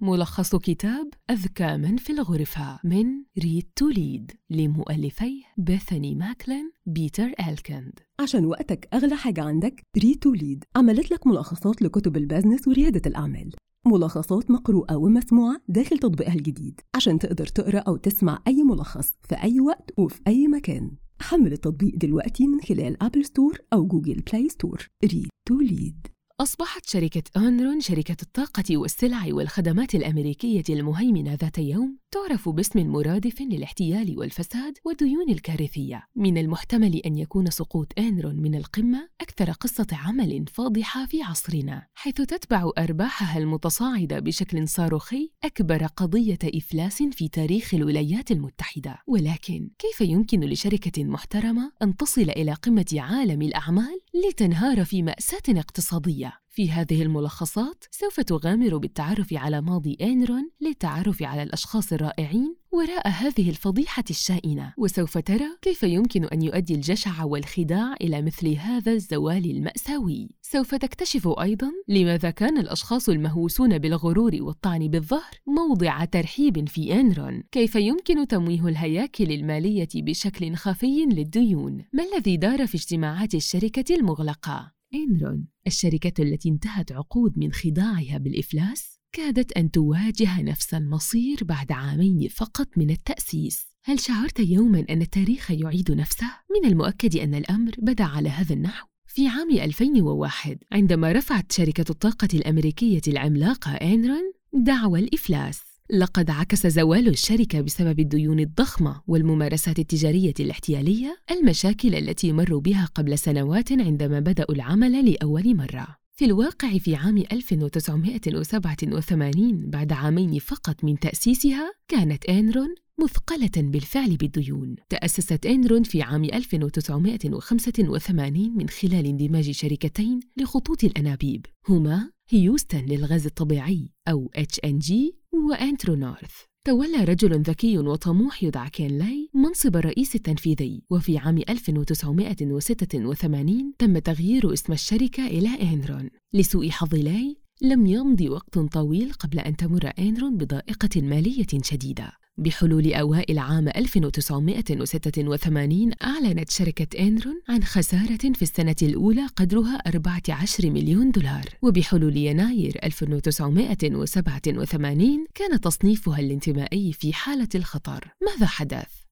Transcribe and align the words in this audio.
ملخص 0.00 0.56
كتاب 0.56 1.10
أذكى 1.30 1.76
من 1.76 1.96
في 1.96 2.12
الغرفة 2.12 2.78
من 2.84 3.06
Read 3.42 3.66
to 3.76 3.95
Lead 3.95 4.32
لمؤلفيه 4.50 5.42
بيثاني 5.56 6.14
ماكلين 6.14 6.70
بيتر 6.86 7.32
ألكيند. 7.48 8.00
عشان 8.20 8.44
وقتك 8.44 8.88
أغلى 8.94 9.16
حاجة 9.16 9.42
عندك 9.42 9.82
Read 9.98 10.18
to 10.18 10.33
Lead 10.33 10.64
عملت 10.76 11.10
لك 11.10 11.26
ملخصات 11.26 11.82
لكتب 11.82 12.16
ال 12.16 12.22
business 12.22 12.68
وريادة 12.68 13.02
الأعمال. 13.06 13.54
ملخصات 13.86 14.50
مقروءة 14.50 14.96
ومسموعة 14.96 15.60
داخل 15.68 15.98
تطبيقها 15.98 16.34
الجديد 16.34 16.80
عشان 16.94 17.18
تقدر 17.18 17.46
تقرأ 17.46 17.78
أو 17.78 17.96
تسمع 17.96 18.42
أي 18.46 18.62
ملخص 18.62 19.12
في 19.28 19.34
أي 19.34 19.60
وقت 19.60 19.90
وفي 19.98 20.20
أي 20.26 20.48
مكان. 20.48 20.90
حمل 21.20 21.52
التطبيق 21.52 21.94
دلوقتي 21.96 22.46
من 22.46 22.60
خلال 22.60 23.02
Apple 23.02 23.24
Store 23.24 23.58
أو 23.72 23.86
Google 23.86 24.22
Play 24.32 24.48
Store 24.48 24.86
Read 25.04 25.28
to 25.48 25.65
Lead. 25.65 26.06
أصبحت 26.40 26.86
شركة 26.88 27.22
أونرون 27.36 27.80
شركة 27.80 28.16
الطاقة 28.22 28.76
والسلع 28.76 29.26
والخدمات 29.30 29.94
الأمريكية 29.94 30.64
المهيمنة 30.70 31.34
ذات 31.34 31.58
يوم 31.58 31.98
تعرف 32.10 32.48
باسم 32.48 32.86
مرادف 32.86 33.40
للاحتيال 33.40 34.18
والفساد 34.18 34.78
والديون 34.84 35.30
الكارثية. 35.30 36.02
من 36.16 36.38
المحتمل 36.38 36.96
أن 36.96 37.16
يكون 37.16 37.50
سقوط 37.50 37.92
أنرون 37.98 38.36
من 38.36 38.54
القمة 38.54 39.08
أكثر 39.20 39.50
قصة 39.50 39.86
عمل 39.92 40.44
فاضحة 40.52 41.06
في 41.06 41.22
عصرنا 41.22 41.86
حيث 41.94 42.14
تتبع 42.14 42.70
أرباحها 42.78 43.38
المتصاعدة 43.38 44.18
بشكل 44.18 44.68
صاروخي 44.68 45.30
أكبر 45.44 45.86
قضية 45.86 46.38
إفلاس 46.44 47.02
في 47.02 47.28
تاريخ 47.28 47.74
الولايات 47.74 48.30
المتحدة. 48.30 48.98
ولكن 49.06 49.70
كيف 49.78 50.00
يمكن 50.00 50.40
لشركة 50.40 51.04
محترمة 51.04 51.72
أن 51.82 51.96
تصل 51.96 52.30
إلى 52.30 52.52
قمة 52.52 52.96
عالم 52.98 53.42
الأعمال 53.42 54.00
لتنهار 54.28 54.84
في 54.84 55.02
مأساة 55.02 55.42
اقتصادية؟ 55.48 56.25
في 56.48 56.70
هذه 56.70 57.02
الملخصات 57.02 57.84
سوف 57.90 58.20
تغامر 58.20 58.76
بالتعرف 58.76 59.32
على 59.32 59.60
ماضي 59.60 59.96
أنرون 60.00 60.50
للتعرف 60.60 61.22
على 61.22 61.42
الأشخاص 61.42 61.92
الرائعين 61.92 62.56
وراء 62.72 63.08
هذه 63.08 63.50
الفضيحة 63.50 64.04
الشائنة. 64.10 64.74
وسوف 64.78 65.18
ترى 65.18 65.48
كيف 65.62 65.82
يمكن 65.82 66.24
أن 66.24 66.42
يؤدي 66.42 66.74
الجشع 66.74 67.24
والخداع 67.24 67.94
إلى 68.00 68.22
مثل 68.22 68.48
هذا 68.48 68.92
الزوال 68.92 69.50
المأساوي. 69.50 70.28
سوف 70.42 70.74
تكتشف 70.74 71.28
أيضاً 71.28 71.70
لماذا 71.88 72.30
كان 72.30 72.58
الأشخاص 72.58 73.08
المهووسون 73.08 73.78
بالغرور 73.78 74.36
والطعن 74.40 74.88
بالظهر 74.88 75.40
موضع 75.46 76.04
ترحيب 76.04 76.68
في 76.68 77.00
أنرون. 77.00 77.42
كيف 77.52 77.76
يمكن 77.76 78.26
تمويه 78.26 78.68
الهياكل 78.68 79.32
المالية 79.32 79.88
بشكل 79.94 80.54
خفي 80.54 81.04
للديون؟ 81.04 81.84
ما 81.92 82.04
الذي 82.04 82.36
دار 82.36 82.66
في 82.66 82.74
اجتماعات 82.74 83.34
الشركة 83.34 83.94
المغلقة؟ 83.94 84.75
إنرون 84.96 85.46
الشركة 85.66 86.22
التي 86.22 86.48
انتهت 86.48 86.92
عقود 86.92 87.38
من 87.38 87.52
خداعها 87.52 88.18
بالإفلاس 88.18 88.96
كادت 89.12 89.52
أن 89.52 89.70
تواجه 89.70 90.42
نفس 90.42 90.74
المصير 90.74 91.44
بعد 91.44 91.72
عامين 91.72 92.28
فقط 92.28 92.68
من 92.76 92.90
التأسيس. 92.90 93.66
هل 93.84 94.00
شعرت 94.00 94.40
يوما 94.40 94.84
أن 94.90 95.02
التاريخ 95.02 95.50
يعيد 95.50 95.90
نفسه؟ 95.90 96.26
من 96.26 96.70
المؤكد 96.70 97.16
أن 97.16 97.34
الأمر 97.34 97.72
بدأ 97.78 98.04
على 98.04 98.28
هذا 98.28 98.54
النحو. 98.54 98.86
في 99.06 99.28
عام 99.28 99.50
2001 99.50 100.58
عندما 100.72 101.12
رفعت 101.12 101.52
شركة 101.52 101.84
الطاقة 101.90 102.28
الأمريكية 102.34 103.00
العملاقة 103.08 103.70
إنرون 103.70 104.32
دعوى 104.52 105.00
الإفلاس. 105.00 105.75
لقد 105.90 106.30
عكس 106.30 106.66
زوال 106.66 107.08
الشركة 107.08 107.60
بسبب 107.60 108.00
الديون 108.00 108.40
الضخمة 108.40 109.02
والممارسات 109.06 109.78
التجارية 109.78 110.34
الاحتيالية 110.40 111.16
المشاكل 111.30 111.94
التي 111.94 112.32
مروا 112.32 112.60
بها 112.60 112.84
قبل 112.94 113.18
سنوات 113.18 113.72
عندما 113.72 114.20
بدأوا 114.20 114.54
العمل 114.54 115.10
لأول 115.10 115.56
مرة. 115.56 115.96
في 116.12 116.24
الواقع 116.24 116.78
في 116.78 116.94
عام 116.94 117.18
1987 117.18 119.70
بعد 119.70 119.92
عامين 119.92 120.38
فقط 120.38 120.84
من 120.84 120.98
تأسيسها 120.98 121.72
كانت 121.88 122.24
إنرون 122.24 122.74
مثقلة 123.02 123.50
بالفعل 123.56 124.16
بالديون. 124.16 124.76
تأسست 124.88 125.46
إنرون 125.46 125.82
في 125.82 126.02
عام 126.02 126.24
1985 126.24 128.56
من 128.56 128.68
خلال 128.68 129.06
اندماج 129.06 129.50
شركتين 129.50 130.20
لخطوط 130.36 130.84
الأنابيب 130.84 131.46
هما 131.68 132.10
هيوستن 132.28 132.84
للغاز 132.84 133.26
الطبيعي 133.26 133.90
أو 134.08 134.30
HNG 134.38 134.92
وإنترنورث 135.32 136.34
تولى 136.66 137.04
رجل 137.04 137.42
ذكي 137.42 137.78
وطموح 137.78 138.42
يدعى 138.42 138.70
كين 138.70 138.98
لاي 138.98 139.30
منصب 139.34 139.76
الرئيس 139.76 140.14
التنفيذي 140.14 140.82
وفي 140.90 141.18
عام 141.18 141.38
1986 141.38 143.74
تم 143.78 143.98
تغيير 143.98 144.52
اسم 144.52 144.72
الشركة 144.72 145.26
إلى 145.26 145.48
إنرون. 145.48 146.10
لسوء 146.34 146.70
حظ 146.70 146.94
لاي 146.94 147.36
لم 147.62 147.86
يمض 147.86 148.20
وقت 148.20 148.58
طويل 148.58 149.12
قبل 149.12 149.38
أن 149.38 149.56
تمر 149.56 149.92
إنرون 149.98 150.36
بضائقة 150.36 151.02
مالية 151.02 151.46
شديدة. 151.62 152.12
بحلول 152.38 152.94
أوائل 152.94 153.38
عام 153.38 153.68
1986 153.68 155.92
أعلنت 156.04 156.50
شركة 156.50 156.98
إنرون 156.98 157.40
عن 157.48 157.64
خسارة 157.64 158.32
في 158.34 158.42
السنة 158.42 158.76
الأولى 158.82 159.26
قدرها 159.26 159.76
14 159.76 160.70
مليون 160.70 161.10
دولار. 161.10 161.44
وبحلول 161.62 162.16
يناير 162.16 162.78
1987 162.84 165.26
كان 165.34 165.60
تصنيفها 165.60 166.18
الانتمائي 166.18 166.92
في 166.92 167.12
حالة 167.12 167.48
الخطر. 167.54 168.04
ماذا 168.22 168.46
حدث؟ 168.46 169.05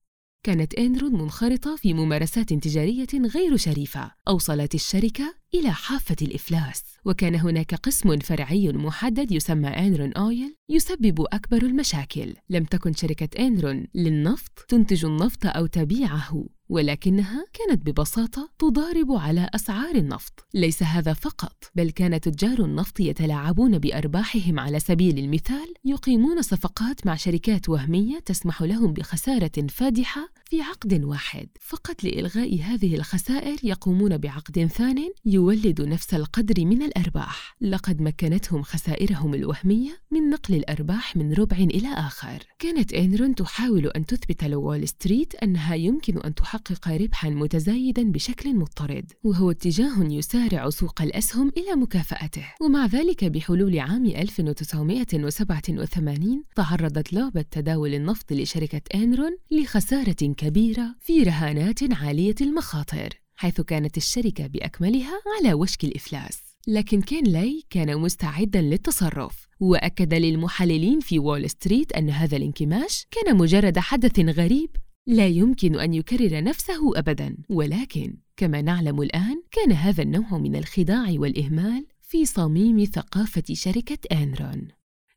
كانت 0.45 0.75
إنرون 0.75 1.13
منخرطة 1.13 1.77
في 1.77 1.95
ممارسات 1.95 2.53
تجارية 2.53 3.07
غير 3.35 3.57
شريفة. 3.57 4.11
أوصلت 4.29 4.75
الشركة 4.75 5.35
إلى 5.55 5.73
حافة 5.73 6.17
الإفلاس. 6.23 6.83
وكان 7.05 7.35
هناك 7.35 7.75
قسم 7.75 8.19
فرعي 8.19 8.73
محدد 8.73 9.33
يسمى 9.33 9.69
إنرون 9.69 10.13
أويل 10.13 10.57
يسبب 10.69 11.21
أكبر 11.21 11.63
المشاكل. 11.63 12.35
لم 12.51 12.65
تكن 12.65 12.93
شركة 12.93 13.29
إنرون 13.39 13.87
للنفط 13.95 14.59
تنتج 14.69 15.05
النفط 15.05 15.47
أو 15.47 15.67
تبيعه. 15.67 16.45
ولكنها 16.75 17.45
كانت 17.53 17.87
ببساطة 17.87 18.51
تضارب 18.59 19.13
على 19.13 19.51
أسعار 19.55 19.95
النفط. 19.95 20.47
ليس 20.55 20.83
هذا 20.83 21.13
فقط 21.13 21.71
بل 21.75 21.91
كان 21.91 22.21
تجار 22.21 22.65
النفط 22.65 23.01
يتلاعبون 23.01 23.79
بأرباحهم 23.79 24.61
على 24.61 24.81
سبيل 24.81 25.19
المثال 25.19 25.75
يقيمون 25.85 26.43
صفقات 26.43 27.07
مع 27.07 27.17
شركات 27.17 27.69
وهمية 27.69 28.19
تسمح 28.19 28.63
لهم 28.63 28.93
بخسارة 28.93 29.67
فادحة 29.69 30.29
في 30.45 30.63
عقد 30.63 31.05
واحد. 31.05 31.49
فقط 31.61 32.05
لإلغاء 32.05 32.61
هذه 32.61 32.95
الخسائر 32.95 33.57
يقومون 33.63 34.17
بعقد 34.19 34.67
ثان 34.67 34.99
يولد 35.25 35.81
نفس 35.81 36.15
القدر 36.15 36.65
من 36.65 36.83
الأرباح. 36.83 37.57
لقد 37.61 38.03
مكنتهم 38.03 38.63
خسائرهم 38.63 39.35
الوهمية 39.35 40.01
من 40.11 40.31
نقل 40.31 40.55
الأرباح 40.55 41.17
من 41.17 41.33
ربع 41.33 41.57
إلى 41.57 41.89
آخر. 41.89 42.39
كانت 42.59 42.93
إنرون 42.93 43.35
تحاول 43.35 43.87
أن 43.87 44.07
تثبت 44.07 44.45
لوول 44.45 44.89
ستريت 44.89 45.35
أنها 45.35 45.75
يمكن 45.75 46.19
أن 46.19 46.35
تحقق 46.35 46.64
ربحا 46.89 47.31
متزايدا 47.31 48.03
بشكل 48.03 48.57
مضطرد 48.57 49.13
وهو 49.25 49.51
اتجاه 49.51 49.95
يسارع 50.01 50.71
سوق 50.71 51.03
الأسهم 51.03 51.53
إلى 51.57 51.77
مكافأته. 51.77 52.45
ومع 52.61 52.87
ذلك 52.87 53.25
بحلول 53.25 53.79
عام 53.79 54.07
1987 54.07 56.45
تعرضت 56.57 57.13
لعبة 57.13 57.45
تداول 57.51 57.95
النفط 57.95 58.33
لشركة 58.33 58.81
إنرون 58.95 59.37
لخسارة 59.51 60.33
كبيرة 60.37 60.95
في 61.01 61.23
رهانات 61.23 61.93
عالية 61.93 62.35
المخاطر 62.41 63.09
حيث 63.37 63.61
كانت 63.61 63.97
الشركة 63.97 64.47
بأكملها 64.47 65.21
على 65.39 65.55
وشك 65.55 65.85
الإفلاس. 65.85 66.55
لكن 66.69 67.01
كين 67.01 67.25
لاي 67.25 67.63
كان 67.71 67.99
مستعدا 67.99 68.61
للتصرف 68.61 69.49
وأكد 69.61 70.15
للمحللين 70.15 71.01
في 71.01 71.19
وول 71.19 71.51
ستريت 71.51 71.93
أن 71.93 72.11
هذا 72.11 72.37
الانكماش 72.37 73.07
كان 73.11 73.37
مجرد 73.37 73.79
حدث 73.79 74.21
غريب 74.21 74.71
لا 75.07 75.27
يمكن 75.27 75.81
أن 75.81 75.95
يكرر 75.95 76.43
نفسه 76.43 76.99
أبداً 76.99 77.37
ولكن 77.49 78.17
كما 78.37 78.63
نعلم 78.63 79.03
الآن 79.03 79.43
كان 79.51 79.73
هذا 79.73 80.03
النوع 80.03 80.39
من 80.39 80.57
الخداع 80.57 81.15
والإهمال 81.17 81.87
في 82.01 82.25
صميم 82.25 82.85
ثقافة 82.85 83.45
شركة 83.53 83.99
أنرون 84.13 84.69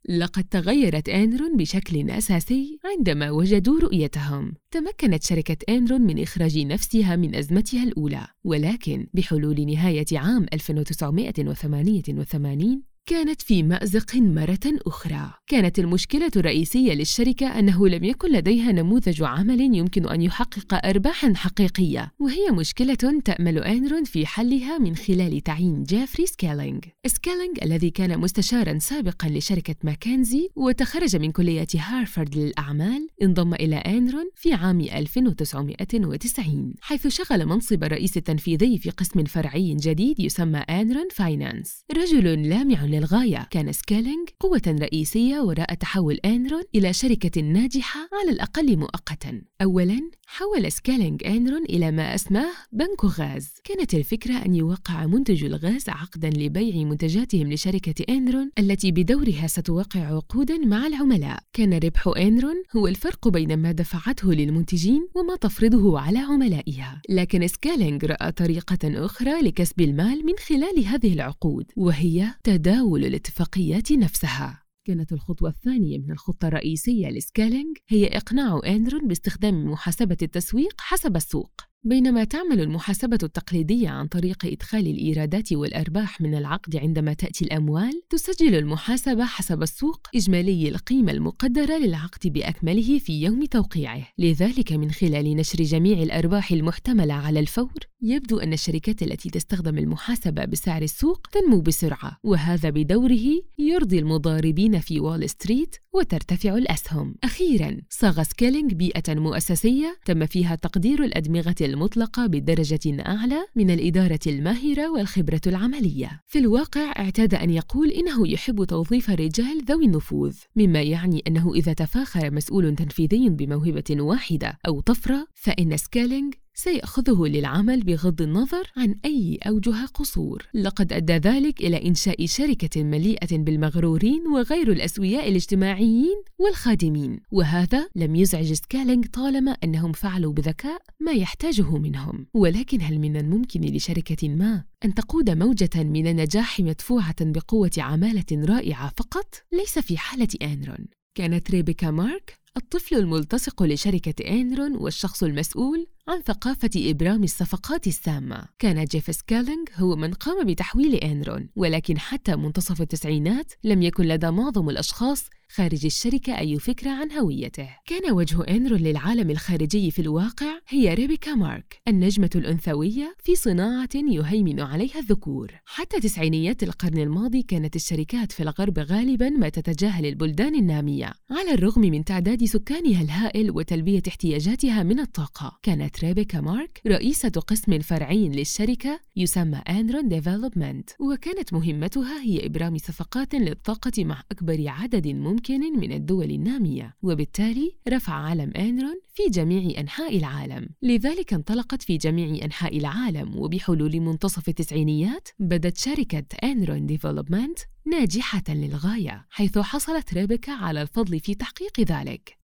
لقد 0.09 0.43
تغيرت 0.43 1.09
أنرون 1.09 1.57
بشكل 1.57 2.09
أساسي 2.09 2.79
عندما 2.85 3.31
وجدوا 3.31 3.79
رؤيتهم. 3.79 4.53
تمكنت 4.71 5.23
شركة 5.23 5.57
أنرون 5.69 6.01
من 6.01 6.21
إخراج 6.21 6.59
نفسها 6.59 7.15
من 7.15 7.35
أزمتها 7.35 7.83
الأولى، 7.83 8.27
ولكن 8.43 9.07
بحلول 9.13 9.65
نهاية 9.65 10.05
عام 10.13 10.45
1988 10.53 12.81
كانت 13.09 13.41
في 13.41 13.63
مأزق 13.63 14.15
مرة 14.15 14.59
أخرى. 14.65 15.33
كانت 15.47 15.79
المشكلة 15.79 16.31
الرئيسية 16.35 16.93
للشركة 16.93 17.59
أنه 17.59 17.87
لم 17.87 18.03
يكن 18.03 18.31
لديها 18.31 18.71
نموذج 18.71 19.23
عمل 19.23 19.61
يمكن 19.61 20.07
أن 20.07 20.21
يحقق 20.21 20.85
أرباحًا 20.85 21.33
حقيقية، 21.35 22.11
وهي 22.19 22.51
مشكلة 22.51 23.21
تأمل 23.25 23.57
أنرون 23.57 24.03
في 24.03 24.25
حلها 24.25 24.77
من 24.77 24.95
خلال 24.95 25.43
تعيين 25.43 25.83
جيفري 25.83 26.25
سكيلينغ. 26.25 26.79
سكيلينغ 27.05 27.53
الذي 27.63 27.89
كان 27.89 28.19
مستشارًا 28.19 28.79
سابقًا 28.79 29.29
لشركة 29.29 29.75
ماكنزي 29.83 30.49
وتخرج 30.55 31.15
من 31.15 31.31
كلية 31.31 31.67
هارفارد 31.75 32.35
للأعمال، 32.35 33.07
انضم 33.23 33.53
إلى 33.53 33.75
أنرون 33.75 34.29
في 34.35 34.53
عام 34.53 34.81
1990 34.81 36.73
حيث 36.81 37.07
شغل 37.07 37.45
منصب 37.45 37.83
الرئيس 37.83 38.17
التنفيذي 38.17 38.77
في 38.77 38.89
قسم 38.89 39.23
فرعي 39.23 39.75
جديد 39.75 40.19
يسمى 40.19 40.59
أنرون 40.59 41.07
فاينانس. 41.11 41.83
رجل 41.97 42.49
لامع 42.49 42.96
للغاية. 42.99 43.47
كان 43.51 43.71
سكيلينج 43.71 44.29
قوة 44.39 44.61
رئيسية 44.67 45.39
وراء 45.39 45.73
تحول 45.73 46.19
أنرون 46.25 46.63
إلى 46.75 46.93
شركة 46.93 47.41
ناجحة 47.41 47.99
على 48.21 48.31
الأقل 48.31 48.77
مؤقتا. 48.77 49.41
أولا 49.61 50.11
حول 50.29 50.71
سكيلينج 50.71 51.25
أنرون 51.25 51.63
إلى 51.63 51.91
ما 51.91 52.15
أسماه 52.15 52.51
بنك 52.71 53.05
غاز. 53.05 53.53
كانت 53.63 53.93
الفكرة 53.93 54.33
أن 54.33 54.55
يوقع 54.55 55.05
منتج 55.05 55.43
الغاز 55.43 55.89
عقدا 55.89 56.29
لبيع 56.29 56.85
منتجاتهم 56.85 57.53
لشركة 57.53 58.05
أنرون 58.09 58.51
التي 58.59 58.91
بدورها 58.91 59.47
ستوقع 59.47 59.99
عقودا 59.99 60.57
مع 60.57 60.87
العملاء. 60.87 61.39
كان 61.53 61.73
ربح 61.73 62.07
أنرون 62.17 62.63
هو 62.75 62.87
الفرق 62.87 63.27
بين 63.27 63.57
ما 63.57 63.71
دفعته 63.71 64.33
للمنتجين 64.33 65.07
وما 65.15 65.35
تفرضه 65.35 65.99
على 65.99 66.19
عملائها. 66.19 67.01
لكن 67.09 67.47
سكيلينج 67.47 68.05
رأى 68.05 68.31
طريقة 68.31 69.05
أخرى 69.05 69.41
لكسب 69.41 69.81
المال 69.81 70.25
من 70.25 70.33
خلال 70.47 70.85
هذه 70.85 71.13
العقود 71.13 71.65
وهي 71.75 72.33
تداول 72.43 73.05
الاتفاقيات 73.05 73.91
نفسها. 73.91 74.66
كانت 74.87 75.13
الخطوة 75.13 75.49
الثانية 75.49 75.97
من 75.97 76.11
الخطة 76.11 76.47
الرئيسية 76.47 77.09
لسكيلينج 77.09 77.77
هي 77.87 78.07
إقناع 78.07 78.59
أنرون 78.65 79.07
باستخدام 79.07 79.71
محاسبة 79.71 80.17
التسويق 80.21 80.81
حسب 80.81 81.15
السوق. 81.15 81.51
بينما 81.87 82.23
تعمل 82.23 82.61
المحاسبة 82.61 83.17
التقليدية 83.23 83.89
عن 83.89 84.07
طريق 84.07 84.45
إدخال 84.45 84.87
الإيرادات 84.87 85.53
والأرباح 85.53 86.21
من 86.21 86.35
العقد 86.35 86.75
عندما 86.75 87.13
تأتي 87.13 87.45
الأموال، 87.45 88.01
تسجل 88.09 88.55
المحاسبة 88.55 89.25
حسب 89.25 89.63
السوق 89.63 90.07
إجمالي 90.15 90.69
القيمة 90.69 91.11
المقدرة 91.11 91.77
للعقد 91.77 92.27
بأكمله 92.27 92.99
في 92.99 93.21
يوم 93.21 93.45
توقيعه، 93.45 94.07
لذلك 94.17 94.73
من 94.73 94.91
خلال 94.91 95.35
نشر 95.35 95.63
جميع 95.63 96.03
الأرباح 96.03 96.51
المحتملة 96.51 97.13
على 97.13 97.39
الفور، 97.39 97.79
يبدو 98.01 98.39
أن 98.39 98.53
الشركات 98.53 99.03
التي 99.03 99.29
تستخدم 99.29 99.77
المحاسبة 99.77 100.45
بسعر 100.45 100.81
السوق 100.81 101.27
تنمو 101.31 101.61
بسرعة، 101.61 102.17
وهذا 102.23 102.69
بدوره 102.69 103.41
يرضي 103.57 103.99
المضاربين 103.99 104.79
في 104.79 104.99
وول 104.99 105.29
ستريت 105.29 105.75
وترتفع 105.93 106.55
الأسهم. 106.55 107.15
أخيراً، 107.23 107.77
صاغ 107.89 108.23
سكيلينج 108.23 108.73
بيئة 108.73 109.15
مؤسسية 109.15 109.99
تم 110.05 110.25
فيها 110.25 110.55
تقدير 110.55 111.03
الأدمغة 111.03 111.55
المطلقة 111.77 112.27
بدرجة 112.27 113.07
أعلى 113.07 113.47
من 113.55 113.71
الإدارة 113.71 114.19
الماهرة 114.27 114.91
والخبرة 114.91 115.41
العملية. 115.47 116.21
في 116.27 116.39
الواقع 116.39 116.93
اعتاد 116.99 117.33
أن 117.33 117.49
يقول 117.49 117.89
إنه 117.89 118.27
يحب 118.27 118.63
توظيف 118.63 119.09
الرجال 119.09 119.63
ذوي 119.65 119.85
النفوذ، 119.85 120.35
مما 120.55 120.81
يعني 120.81 121.23
أنه 121.27 121.53
إذا 121.53 121.73
تفاخر 121.73 122.31
مسؤول 122.31 122.75
تنفيذي 122.75 123.29
بموهبة 123.29 123.83
واحدة 123.91 124.57
أو 124.67 124.81
طفرة، 124.81 125.27
فإن 125.33 125.77
سكيلينج 125.77 126.33
سيأخذه 126.59 127.27
للعمل 127.27 127.83
بغض 127.83 128.21
النظر 128.21 128.71
عن 128.77 128.95
أي 129.05 129.39
أوجه 129.47 129.85
قصور. 129.85 130.47
لقد 130.53 130.93
أدى 130.93 131.13
ذلك 131.13 131.61
إلى 131.61 131.87
إنشاء 131.87 132.25
شركة 132.25 132.83
مليئة 132.83 133.37
بالمغرورين 133.37 134.27
وغير 134.27 134.71
الأسوياء 134.71 135.29
الاجتماعيين 135.29 136.23
والغادرين 136.39 137.19
وهذا 137.31 137.89
لم 137.95 138.15
يزعج 138.15 138.53
سكيلينج 138.53 139.05
طالما 139.05 139.51
أنهم 139.51 139.91
فعلوا 139.91 140.33
بذكاء 140.33 140.81
ما 140.99 141.11
يحتاجه 141.11 141.77
منهم. 141.77 142.27
ولكن 142.33 142.81
هل 142.81 142.99
من 142.99 143.17
الممكن 143.17 143.61
لشركة 143.61 144.29
ما 144.29 144.63
أن 144.85 144.93
تقود 144.93 145.29
موجة 145.29 145.83
من 145.83 146.07
النجاح 146.07 146.59
مدفوعة 146.59 147.15
بقوة 147.21 147.71
عمالة 147.77 148.45
رائعة 148.55 148.93
فقط؟ 148.97 149.35
ليس 149.51 149.79
في 149.79 149.97
حالة 149.97 150.29
أنرون. 150.41 150.87
كانت 151.15 151.51
ريبيكا 151.51 151.91
مارك 151.91 152.39
الطفل 152.57 152.95
الملتصق 152.95 153.63
لشركة 153.63 154.29
أنرون 154.29 154.75
والشخص 154.75 155.23
المسؤول 155.23 155.87
عن 156.07 156.21
ثقافة 156.21 156.69
إبرام 156.75 157.23
الصفقات 157.23 157.87
السامة. 157.87 158.45
كان 158.59 158.85
جيف 158.85 159.15
سكيلينج 159.15 159.69
هو 159.75 159.95
من 159.95 160.13
قام 160.13 160.45
بتحويل 160.47 160.95
أنرون 160.95 161.49
ولكن 161.55 161.99
حتى 161.99 162.35
منتصف 162.35 162.81
التسعينات 162.81 163.53
لم 163.63 163.81
يكن 163.81 164.03
لدى 164.03 164.31
معظم 164.31 164.69
الأشخاص 164.69 165.29
خارج 165.55 165.85
الشركة 165.85 166.37
أي 166.39 166.59
فكرة 166.59 166.89
عن 166.89 167.11
هويته. 167.11 167.69
كان 167.85 168.11
وجه 168.11 168.47
أنرون 168.47 168.79
للعالم 168.79 169.29
الخارجي 169.29 169.91
في 169.91 170.01
الواقع 170.01 170.59
هي 170.67 170.93
ريبيكا 170.93 171.35
مارك 171.35 171.81
النجمة 171.87 172.29
الأنثوية 172.35 173.15
في 173.23 173.35
صناعة 173.35 173.89
يهيمن 173.95 174.59
عليها 174.59 174.99
الذكور. 174.99 175.51
حتى 175.65 175.99
تسعينيات 175.99 176.63
القرن 176.63 176.97
الماضي 176.97 177.41
كانت 177.41 177.75
الشركات 177.75 178.31
في 178.31 178.43
الغرب 178.43 178.79
غالبا 178.79 179.29
ما 179.29 179.49
تتجاهل 179.49 180.05
البلدان 180.05 180.55
النامية 180.55 181.13
على 181.31 181.53
الرغم 181.53 181.81
من 181.81 182.03
تعداد 182.03 182.45
سكانها 182.47 183.01
الهائل 183.01 183.51
وتلبية 183.51 184.01
احتياجاتها 184.07 184.83
من 184.83 184.99
الطاقة. 184.99 185.59
كانت 185.63 186.03
ريبيكا 186.03 186.41
مارك 186.41 186.81
رئيسة 186.87 187.29
قسم 187.29 187.79
فرعي 187.79 188.29
للشركة 188.29 188.99
يسمى 189.15 189.57
أنرون 189.57 190.07
Development. 190.07 190.89
وكانت 190.99 191.53
مهمتها 191.53 192.21
هي 192.21 192.45
إبرام 192.45 192.77
صفقات 192.77 193.35
للطاقة 193.35 194.05
مع 194.05 194.23
أكبر 194.31 194.63
عدد 194.67 195.07
ممكن 195.07 195.79
من 195.79 195.91
الدول 195.91 196.31
النامية. 196.31 196.95
وبالتالي 197.03 197.71
رفع 197.89 198.13
علم 198.13 198.51
أنرون 198.55 198.99
في 199.13 199.23
جميع 199.29 199.79
أنحاء 199.79 200.17
العالم. 200.17 200.69
لذلك 200.81 201.33
انطلقت 201.33 201.81
في 201.81 201.97
جميع 201.97 202.45
أنحاء 202.45 202.77
العالم. 202.77 203.39
وبحلول 203.39 203.99
منتصف 203.99 204.49
التسعينيات 204.49 205.29
بدت 205.39 205.77
شركة 205.77 206.25
أنرون 206.43 206.85
Development 206.85 207.59
ناجحة 207.85 208.43
للغاية 208.49 209.25
حيث 209.29 209.57
حصلت 209.57 210.13
ريبيكا 210.13 210.51
على 210.51 210.81
الفضل 210.81 211.19
في 211.19 211.35
تحقيق 211.35 211.79
ذلك. 211.79 212.36